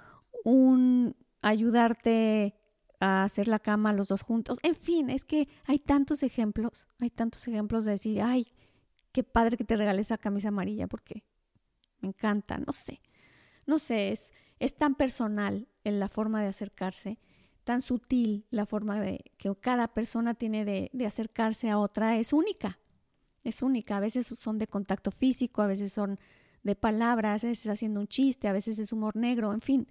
un 0.43 1.15
ayudarte 1.41 2.55
a 2.99 3.23
hacer 3.23 3.47
la 3.47 3.59
cama 3.59 3.93
los 3.93 4.09
dos 4.09 4.21
juntos. 4.21 4.59
En 4.63 4.75
fin, 4.75 5.09
es 5.09 5.23
que 5.23 5.47
hay 5.65 5.79
tantos 5.79 6.23
ejemplos, 6.23 6.87
hay 6.99 7.09
tantos 7.09 7.47
ejemplos 7.47 7.85
de 7.85 7.91
decir, 7.91 8.21
ay, 8.21 8.51
qué 9.13 9.23
padre 9.23 9.55
que 9.55 9.63
te 9.63 9.77
regale 9.77 10.01
esa 10.01 10.17
camisa 10.17 10.49
amarilla 10.49 10.87
porque 10.87 11.23
me 12.01 12.09
encanta, 12.09 12.57
no 12.57 12.73
sé, 12.73 12.99
no 13.65 13.79
sé, 13.79 14.11
es, 14.11 14.33
es 14.61 14.75
tan 14.75 14.93
personal 14.93 15.67
en 15.83 15.99
la 15.99 16.07
forma 16.07 16.39
de 16.39 16.47
acercarse, 16.47 17.17
tan 17.63 17.81
sutil 17.81 18.45
la 18.51 18.67
forma 18.67 19.01
de 19.01 19.31
que 19.37 19.51
cada 19.59 19.87
persona 19.87 20.35
tiene 20.35 20.65
de, 20.65 20.91
de 20.93 21.07
acercarse 21.07 21.71
a 21.71 21.79
otra, 21.79 22.17
es 22.17 22.31
única, 22.31 22.77
es 23.43 23.63
única, 23.63 23.97
a 23.97 23.99
veces 23.99 24.27
son 24.27 24.59
de 24.59 24.67
contacto 24.67 25.09
físico, 25.09 25.63
a 25.63 25.67
veces 25.67 25.91
son 25.91 26.19
de 26.61 26.75
palabras, 26.75 27.43
a 27.43 27.47
veces 27.47 27.69
haciendo 27.69 28.01
un 28.01 28.07
chiste, 28.07 28.47
a 28.47 28.53
veces 28.53 28.77
es 28.77 28.93
humor 28.93 29.15
negro, 29.15 29.51
en 29.51 29.61
fin, 29.61 29.87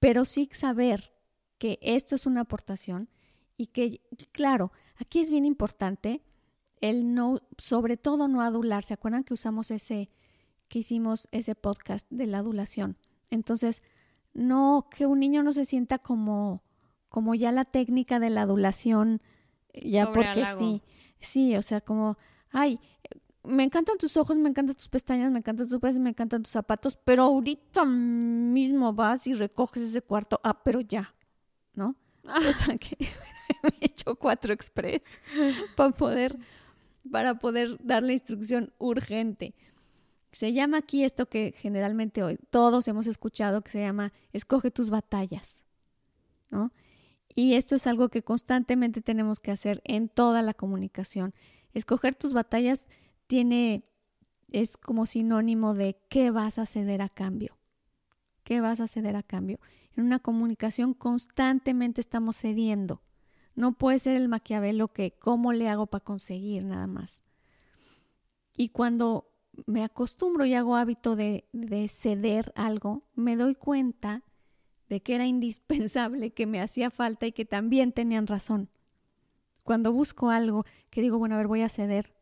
pero 0.00 0.24
sí 0.24 0.48
saber 0.50 1.12
que 1.58 1.78
esto 1.80 2.16
es 2.16 2.26
una 2.26 2.40
aportación 2.40 3.08
y 3.56 3.68
que, 3.68 4.00
claro, 4.32 4.72
aquí 4.96 5.20
es 5.20 5.30
bien 5.30 5.44
importante 5.44 6.20
el 6.80 7.14
no, 7.14 7.38
sobre 7.58 7.96
todo 7.96 8.26
no 8.26 8.40
adular. 8.40 8.82
¿Se 8.82 8.94
acuerdan 8.94 9.22
que 9.22 9.34
usamos 9.34 9.70
ese, 9.70 10.10
que 10.66 10.80
hicimos 10.80 11.28
ese 11.30 11.54
podcast 11.54 12.10
de 12.10 12.26
la 12.26 12.38
adulación? 12.38 12.98
Entonces, 13.34 13.82
no, 14.32 14.88
que 14.90 15.06
un 15.06 15.20
niño 15.20 15.42
no 15.42 15.52
se 15.52 15.64
sienta 15.64 15.98
como, 15.98 16.62
como 17.08 17.34
ya 17.34 17.52
la 17.52 17.64
técnica 17.64 18.18
de 18.18 18.30
la 18.30 18.42
adulación, 18.42 19.20
ya 19.74 20.12
porque 20.12 20.44
sí, 20.56 20.82
sí, 21.20 21.56
o 21.56 21.62
sea, 21.62 21.80
como, 21.80 22.16
ay, 22.50 22.78
me 23.44 23.62
encantan 23.62 23.98
tus 23.98 24.16
ojos, 24.16 24.38
me 24.38 24.48
encantan 24.48 24.74
tus 24.74 24.88
pestañas, 24.88 25.30
me 25.30 25.38
encantan 25.38 25.68
tus 25.68 25.78
pies, 25.80 25.98
me 25.98 26.10
encantan 26.10 26.42
tus 26.42 26.52
zapatos, 26.52 26.98
pero 27.04 27.24
ahorita 27.24 27.84
mismo 27.84 28.92
vas 28.92 29.26
y 29.26 29.34
recoges 29.34 29.82
ese 29.82 30.02
cuarto, 30.02 30.40
ah, 30.42 30.62
pero 30.64 30.80
ya, 30.80 31.14
¿no? 31.74 31.94
O 32.24 32.52
sea 32.52 32.78
que 32.78 32.96
me 33.62 33.70
he 33.80 33.86
hecho 33.86 34.16
cuatro 34.16 34.52
express 34.52 35.02
para 35.76 35.90
poder, 35.90 36.38
para 37.10 37.34
poder 37.34 37.76
dar 37.82 38.02
la 38.02 38.12
instrucción 38.12 38.72
urgente. 38.78 39.54
Se 40.34 40.52
llama 40.52 40.78
aquí 40.78 41.04
esto 41.04 41.26
que 41.26 41.54
generalmente 41.56 42.24
hoy 42.24 42.38
todos 42.50 42.88
hemos 42.88 43.06
escuchado, 43.06 43.62
que 43.62 43.70
se 43.70 43.80
llama 43.80 44.12
escoge 44.32 44.72
tus 44.72 44.90
batallas, 44.90 45.60
¿no? 46.50 46.72
Y 47.36 47.54
esto 47.54 47.76
es 47.76 47.86
algo 47.86 48.08
que 48.08 48.22
constantemente 48.22 49.00
tenemos 49.00 49.38
que 49.38 49.52
hacer 49.52 49.80
en 49.84 50.08
toda 50.08 50.42
la 50.42 50.52
comunicación. 50.52 51.34
Escoger 51.72 52.16
tus 52.16 52.32
batallas 52.32 52.84
tiene, 53.28 53.84
es 54.50 54.76
como 54.76 55.06
sinónimo 55.06 55.72
de 55.72 55.96
qué 56.08 56.32
vas 56.32 56.58
a 56.58 56.66
ceder 56.66 57.00
a 57.00 57.08
cambio. 57.08 57.56
¿Qué 58.42 58.60
vas 58.60 58.80
a 58.80 58.88
ceder 58.88 59.14
a 59.14 59.22
cambio? 59.22 59.60
En 59.96 60.04
una 60.04 60.18
comunicación 60.18 60.94
constantemente 60.94 62.00
estamos 62.00 62.36
cediendo. 62.36 63.02
No 63.54 63.72
puede 63.72 64.00
ser 64.00 64.16
el 64.16 64.28
maquiavelo 64.28 64.88
que 64.88 65.12
cómo 65.12 65.52
le 65.52 65.68
hago 65.68 65.86
para 65.86 66.04
conseguir 66.04 66.64
nada 66.64 66.88
más. 66.88 67.22
Y 68.56 68.70
cuando 68.70 69.33
me 69.66 69.84
acostumbro 69.84 70.44
y 70.44 70.54
hago 70.54 70.76
hábito 70.76 71.16
de, 71.16 71.44
de 71.52 71.88
ceder 71.88 72.52
algo, 72.56 73.04
me 73.14 73.36
doy 73.36 73.54
cuenta 73.54 74.22
de 74.88 75.02
que 75.02 75.14
era 75.14 75.26
indispensable, 75.26 76.32
que 76.32 76.46
me 76.46 76.60
hacía 76.60 76.90
falta 76.90 77.26
y 77.26 77.32
que 77.32 77.44
también 77.44 77.92
tenían 77.92 78.26
razón. 78.26 78.68
Cuando 79.62 79.92
busco 79.92 80.30
algo 80.30 80.64
que 80.90 81.00
digo, 81.00 81.18
bueno, 81.18 81.36
a 81.36 81.38
ver, 81.38 81.46
voy 81.46 81.62
a 81.62 81.68
ceder 81.68 82.12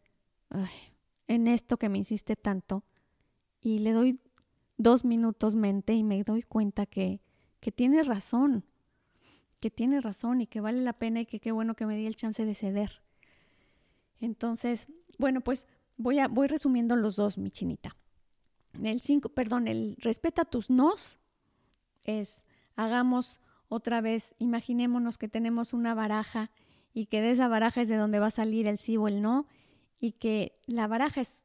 en 1.27 1.47
esto 1.49 1.79
que 1.79 1.89
me 1.89 1.99
insiste 1.99 2.37
tanto 2.37 2.85
y 3.61 3.79
le 3.79 3.93
doy 3.93 4.21
dos 4.77 5.05
minutos 5.05 5.57
mente 5.57 5.95
y 5.95 6.05
me 6.05 6.23
doy 6.25 6.43
cuenta 6.43 6.87
que 6.87 7.21
que 7.63 7.71
tiene 7.71 8.03
razón, 8.03 8.65
que 9.61 9.71
tiene 9.71 10.01
razón 10.01 10.41
y 10.41 10.49
que 10.49 10.61
vale 10.61 10.83
la 10.83 10.95
pena 10.95 11.21
y 11.21 11.27
que 11.27 11.39
qué 11.39 11.53
bueno 11.53 11.77
que 11.77 11.87
me 11.87 11.97
di 11.97 12.07
el 12.07 12.17
chance 12.17 12.45
de 12.45 12.55
ceder. 12.55 13.03
Entonces, 14.21 14.89
bueno, 15.17 15.43
pues 15.43 15.69
voy 16.03 16.19
voy 16.31 16.49
resumiendo 16.49 16.97
los 16.97 17.17
dos, 17.17 17.39
mi 17.39 17.51
chinita. 17.51 17.97
El 18.83 19.01
cinco, 19.01 19.29
perdón, 19.29 19.69
el 19.69 19.97
respeta 19.99 20.45
tus 20.45 20.71
nos 20.71 21.19
es 22.05 22.43
hagamos 22.77 23.39
otra 23.69 24.01
vez, 24.01 24.35
imaginémonos 24.39 25.19
que 25.19 25.29
tenemos 25.29 25.73
una 25.73 25.95
baraja 25.95 26.51
y 26.93 27.07
que 27.07 27.21
de 27.21 27.31
esa 27.31 27.49
baraja 27.49 27.83
es 27.83 27.89
de 27.89 27.97
donde 27.97 28.19
va 28.19 28.27
a 28.27 28.31
salir 28.31 28.67
el 28.67 28.79
sí 28.79 28.97
o 28.97 29.09
el 29.09 29.23
no 29.23 29.47
y 29.99 30.13
que 30.13 30.61
la 30.67 30.87
baraja 30.87 31.21
es 31.21 31.45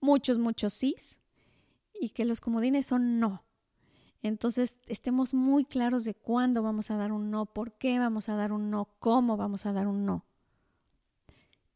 muchos, 0.00 0.38
muchos 0.38 0.72
sís 0.72 1.18
y 1.92 2.10
que 2.10 2.24
los 2.24 2.40
comodines 2.40 2.86
son 2.86 3.20
no. 3.20 3.44
Entonces, 4.22 4.80
estemos 4.86 5.34
muy 5.34 5.64
claros 5.64 6.04
de 6.04 6.14
cuándo 6.14 6.62
vamos 6.62 6.90
a 6.90 6.96
dar 6.96 7.12
un 7.12 7.30
no, 7.30 7.46
por 7.46 7.72
qué 7.72 7.98
vamos 7.98 8.28
a 8.28 8.36
dar 8.36 8.52
un 8.52 8.70
no, 8.70 8.88
cómo 8.98 9.36
vamos 9.36 9.66
a 9.66 9.72
dar 9.72 9.88
un 9.88 10.06
no. 10.06 10.24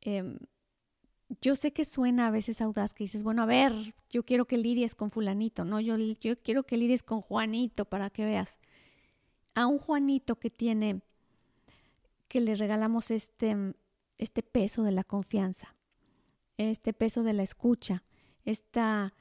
Em, 0.01 0.39
yo 1.41 1.57
sé 1.57 1.73
que 1.73 1.85
suena 1.85 2.29
a 2.29 2.31
veces 2.31 2.61
audaz, 2.61 2.95
que 2.95 3.05
dices, 3.05 3.23
bueno, 3.23 3.43
a 3.43 3.47
ver, 3.47 3.73
yo 4.11 4.25
quiero 4.25 4.47
que 4.47 4.59
lidies 4.59 4.95
con 4.95 5.11
fulanito, 5.11 5.65
¿no? 5.65 5.81
Yo, 5.81 5.97
yo 5.97 6.41
quiero 6.41 6.65
que 6.65 6.77
lidies 6.77 7.03
con 7.03 7.21
Juanito 7.21 7.85
para 7.85 8.11
que 8.11 8.25
veas. 8.25 8.59
A 9.55 9.67
un 9.67 9.79
Juanito 9.79 10.37
que 10.37 10.51
tiene, 10.51 11.01
que 12.29 12.41
le 12.41 12.55
regalamos 12.55 13.11
este, 13.11 13.75
este 14.19 14.43
peso 14.43 14.83
de 14.83 14.93
la 14.93 15.05
confianza, 15.05 15.75
este 16.59 16.93
peso 16.93 17.23
de 17.23 17.33
la 17.33 17.43
escucha, 17.43 18.05
esta 18.45 19.13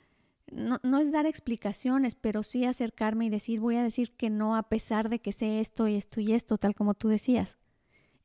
no, 0.51 0.99
es 0.99 1.11
dar 1.11 1.25
explicaciones, 1.25 2.15
pero 2.15 2.43
sí 2.43 2.65
acercarme 2.65 3.25
y 3.25 3.29
decir, 3.29 3.59
voy 3.59 3.77
a 3.77 3.83
decir 3.83 4.11
que 4.11 4.29
no 4.29 4.55
a 4.55 4.63
pesar 4.63 5.09
de 5.09 5.19
que 5.19 5.31
sé 5.31 5.59
esto 5.59 5.87
y 5.87 5.95
esto 5.95 6.21
y 6.21 6.33
esto, 6.33 6.57
tal 6.57 6.75
como 6.75 6.93
tú 6.93 7.07
decías. 7.07 7.57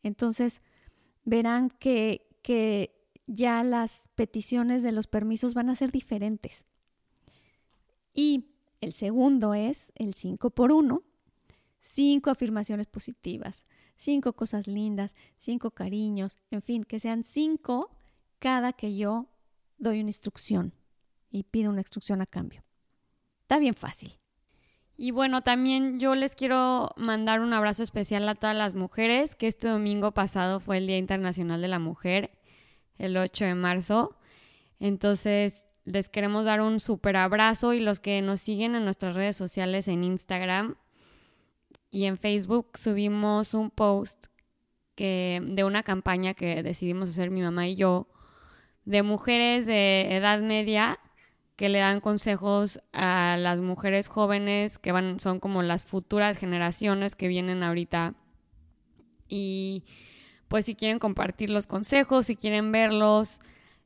Entonces, 0.02 0.60
verán 1.24 1.70
que, 1.70 2.28
que 2.42 2.99
ya 3.26 3.62
las 3.64 4.09
peticiones 4.14 4.83
de 4.83 4.92
los 4.92 5.06
permisos 5.06 5.54
van 5.54 5.70
a 5.70 5.76
ser 5.76 5.92
diferentes. 5.92 6.64
Y 8.14 8.46
el 8.80 8.92
segundo 8.92 9.54
es 9.54 9.92
el 9.94 10.14
5 10.14 10.50
por 10.50 10.72
1. 10.72 11.02
cinco 11.83 12.28
afirmaciones 12.30 12.87
positivas, 12.88 13.66
cinco 13.96 14.35
cosas 14.35 14.66
lindas, 14.66 15.14
cinco 15.38 15.70
cariños, 15.70 16.37
en 16.50 16.61
fin, 16.61 16.85
que 16.85 17.00
sean 17.00 17.24
cinco 17.24 17.90
cada 18.38 18.74
que 18.74 18.96
yo 18.96 19.28
doy 19.78 20.00
una 20.00 20.11
instrucción 20.11 20.74
y 21.30 21.44
pido 21.44 21.70
una 21.70 21.80
instrucción 21.80 22.20
a 22.20 22.26
cambio. 22.26 22.62
Está 23.42 23.59
bien 23.59 23.74
fácil. 23.74 24.20
Y 24.96 25.12
bueno, 25.12 25.42
también 25.42 25.98
yo 25.98 26.14
les 26.14 26.35
quiero 26.35 26.90
mandar 26.96 27.40
un 27.40 27.54
abrazo 27.54 27.83
especial 27.83 28.28
a 28.28 28.35
todas 28.35 28.54
las 28.54 28.74
mujeres, 28.74 29.35
que 29.35 29.48
este 29.48 29.68
domingo 29.68 30.12
pasado 30.12 30.61
fue 30.61 30.76
el 30.76 30.87
Día 30.87 30.98
Internacional 30.98 31.62
de 31.62 31.68
la 31.68 31.78
Mujer, 31.78 32.30
el 33.00 33.16
8 33.16 33.44
de 33.46 33.54
marzo. 33.54 34.16
Entonces, 34.78 35.64
les 35.84 36.08
queremos 36.08 36.44
dar 36.44 36.60
un 36.60 36.80
súper 36.80 37.16
abrazo 37.16 37.72
y 37.74 37.80
los 37.80 38.00
que 38.00 38.22
nos 38.22 38.40
siguen 38.40 38.74
en 38.74 38.84
nuestras 38.84 39.14
redes 39.14 39.36
sociales 39.36 39.88
en 39.88 40.04
Instagram 40.04 40.76
y 41.90 42.04
en 42.04 42.18
Facebook 42.18 42.78
subimos 42.78 43.54
un 43.54 43.70
post 43.70 44.26
que, 44.94 45.40
de 45.42 45.64
una 45.64 45.82
campaña 45.82 46.34
que 46.34 46.62
decidimos 46.62 47.08
hacer 47.08 47.30
mi 47.30 47.42
mamá 47.42 47.66
y 47.66 47.76
yo 47.76 48.06
de 48.84 49.02
mujeres 49.02 49.66
de 49.66 50.14
edad 50.16 50.40
media 50.40 50.98
que 51.56 51.68
le 51.68 51.78
dan 51.78 52.00
consejos 52.00 52.80
a 52.92 53.36
las 53.38 53.58
mujeres 53.58 54.08
jóvenes 54.08 54.78
que 54.78 54.92
van, 54.92 55.20
son 55.20 55.40
como 55.40 55.62
las 55.62 55.84
futuras 55.84 56.38
generaciones 56.38 57.14
que 57.14 57.28
vienen 57.28 57.62
ahorita. 57.62 58.14
Y 59.28 59.84
pues 60.50 60.64
si 60.64 60.74
quieren 60.74 60.98
compartir 60.98 61.48
los 61.48 61.68
consejos, 61.68 62.26
si 62.26 62.34
quieren 62.34 62.72
verlos, 62.72 63.40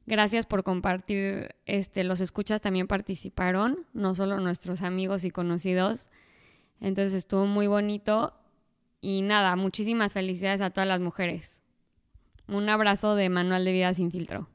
gracias 0.06 0.46
por 0.46 0.64
compartir. 0.64 1.54
Este, 1.66 2.04
los 2.04 2.22
escuchas 2.22 2.62
también 2.62 2.86
participaron, 2.86 3.80
no 3.92 4.14
solo 4.14 4.40
nuestros 4.40 4.80
amigos 4.80 5.24
y 5.24 5.30
conocidos. 5.30 6.08
Entonces 6.80 7.12
estuvo 7.12 7.44
muy 7.44 7.66
bonito. 7.66 8.32
Y 9.02 9.20
nada, 9.20 9.56
muchísimas 9.56 10.14
felicidades 10.14 10.62
a 10.62 10.70
todas 10.70 10.88
las 10.88 11.00
mujeres. 11.00 11.52
Un 12.48 12.66
abrazo 12.70 13.14
de 13.14 13.28
Manual 13.28 13.66
de 13.66 13.72
Vida 13.72 13.92
sin 13.92 14.10
filtro. 14.10 14.48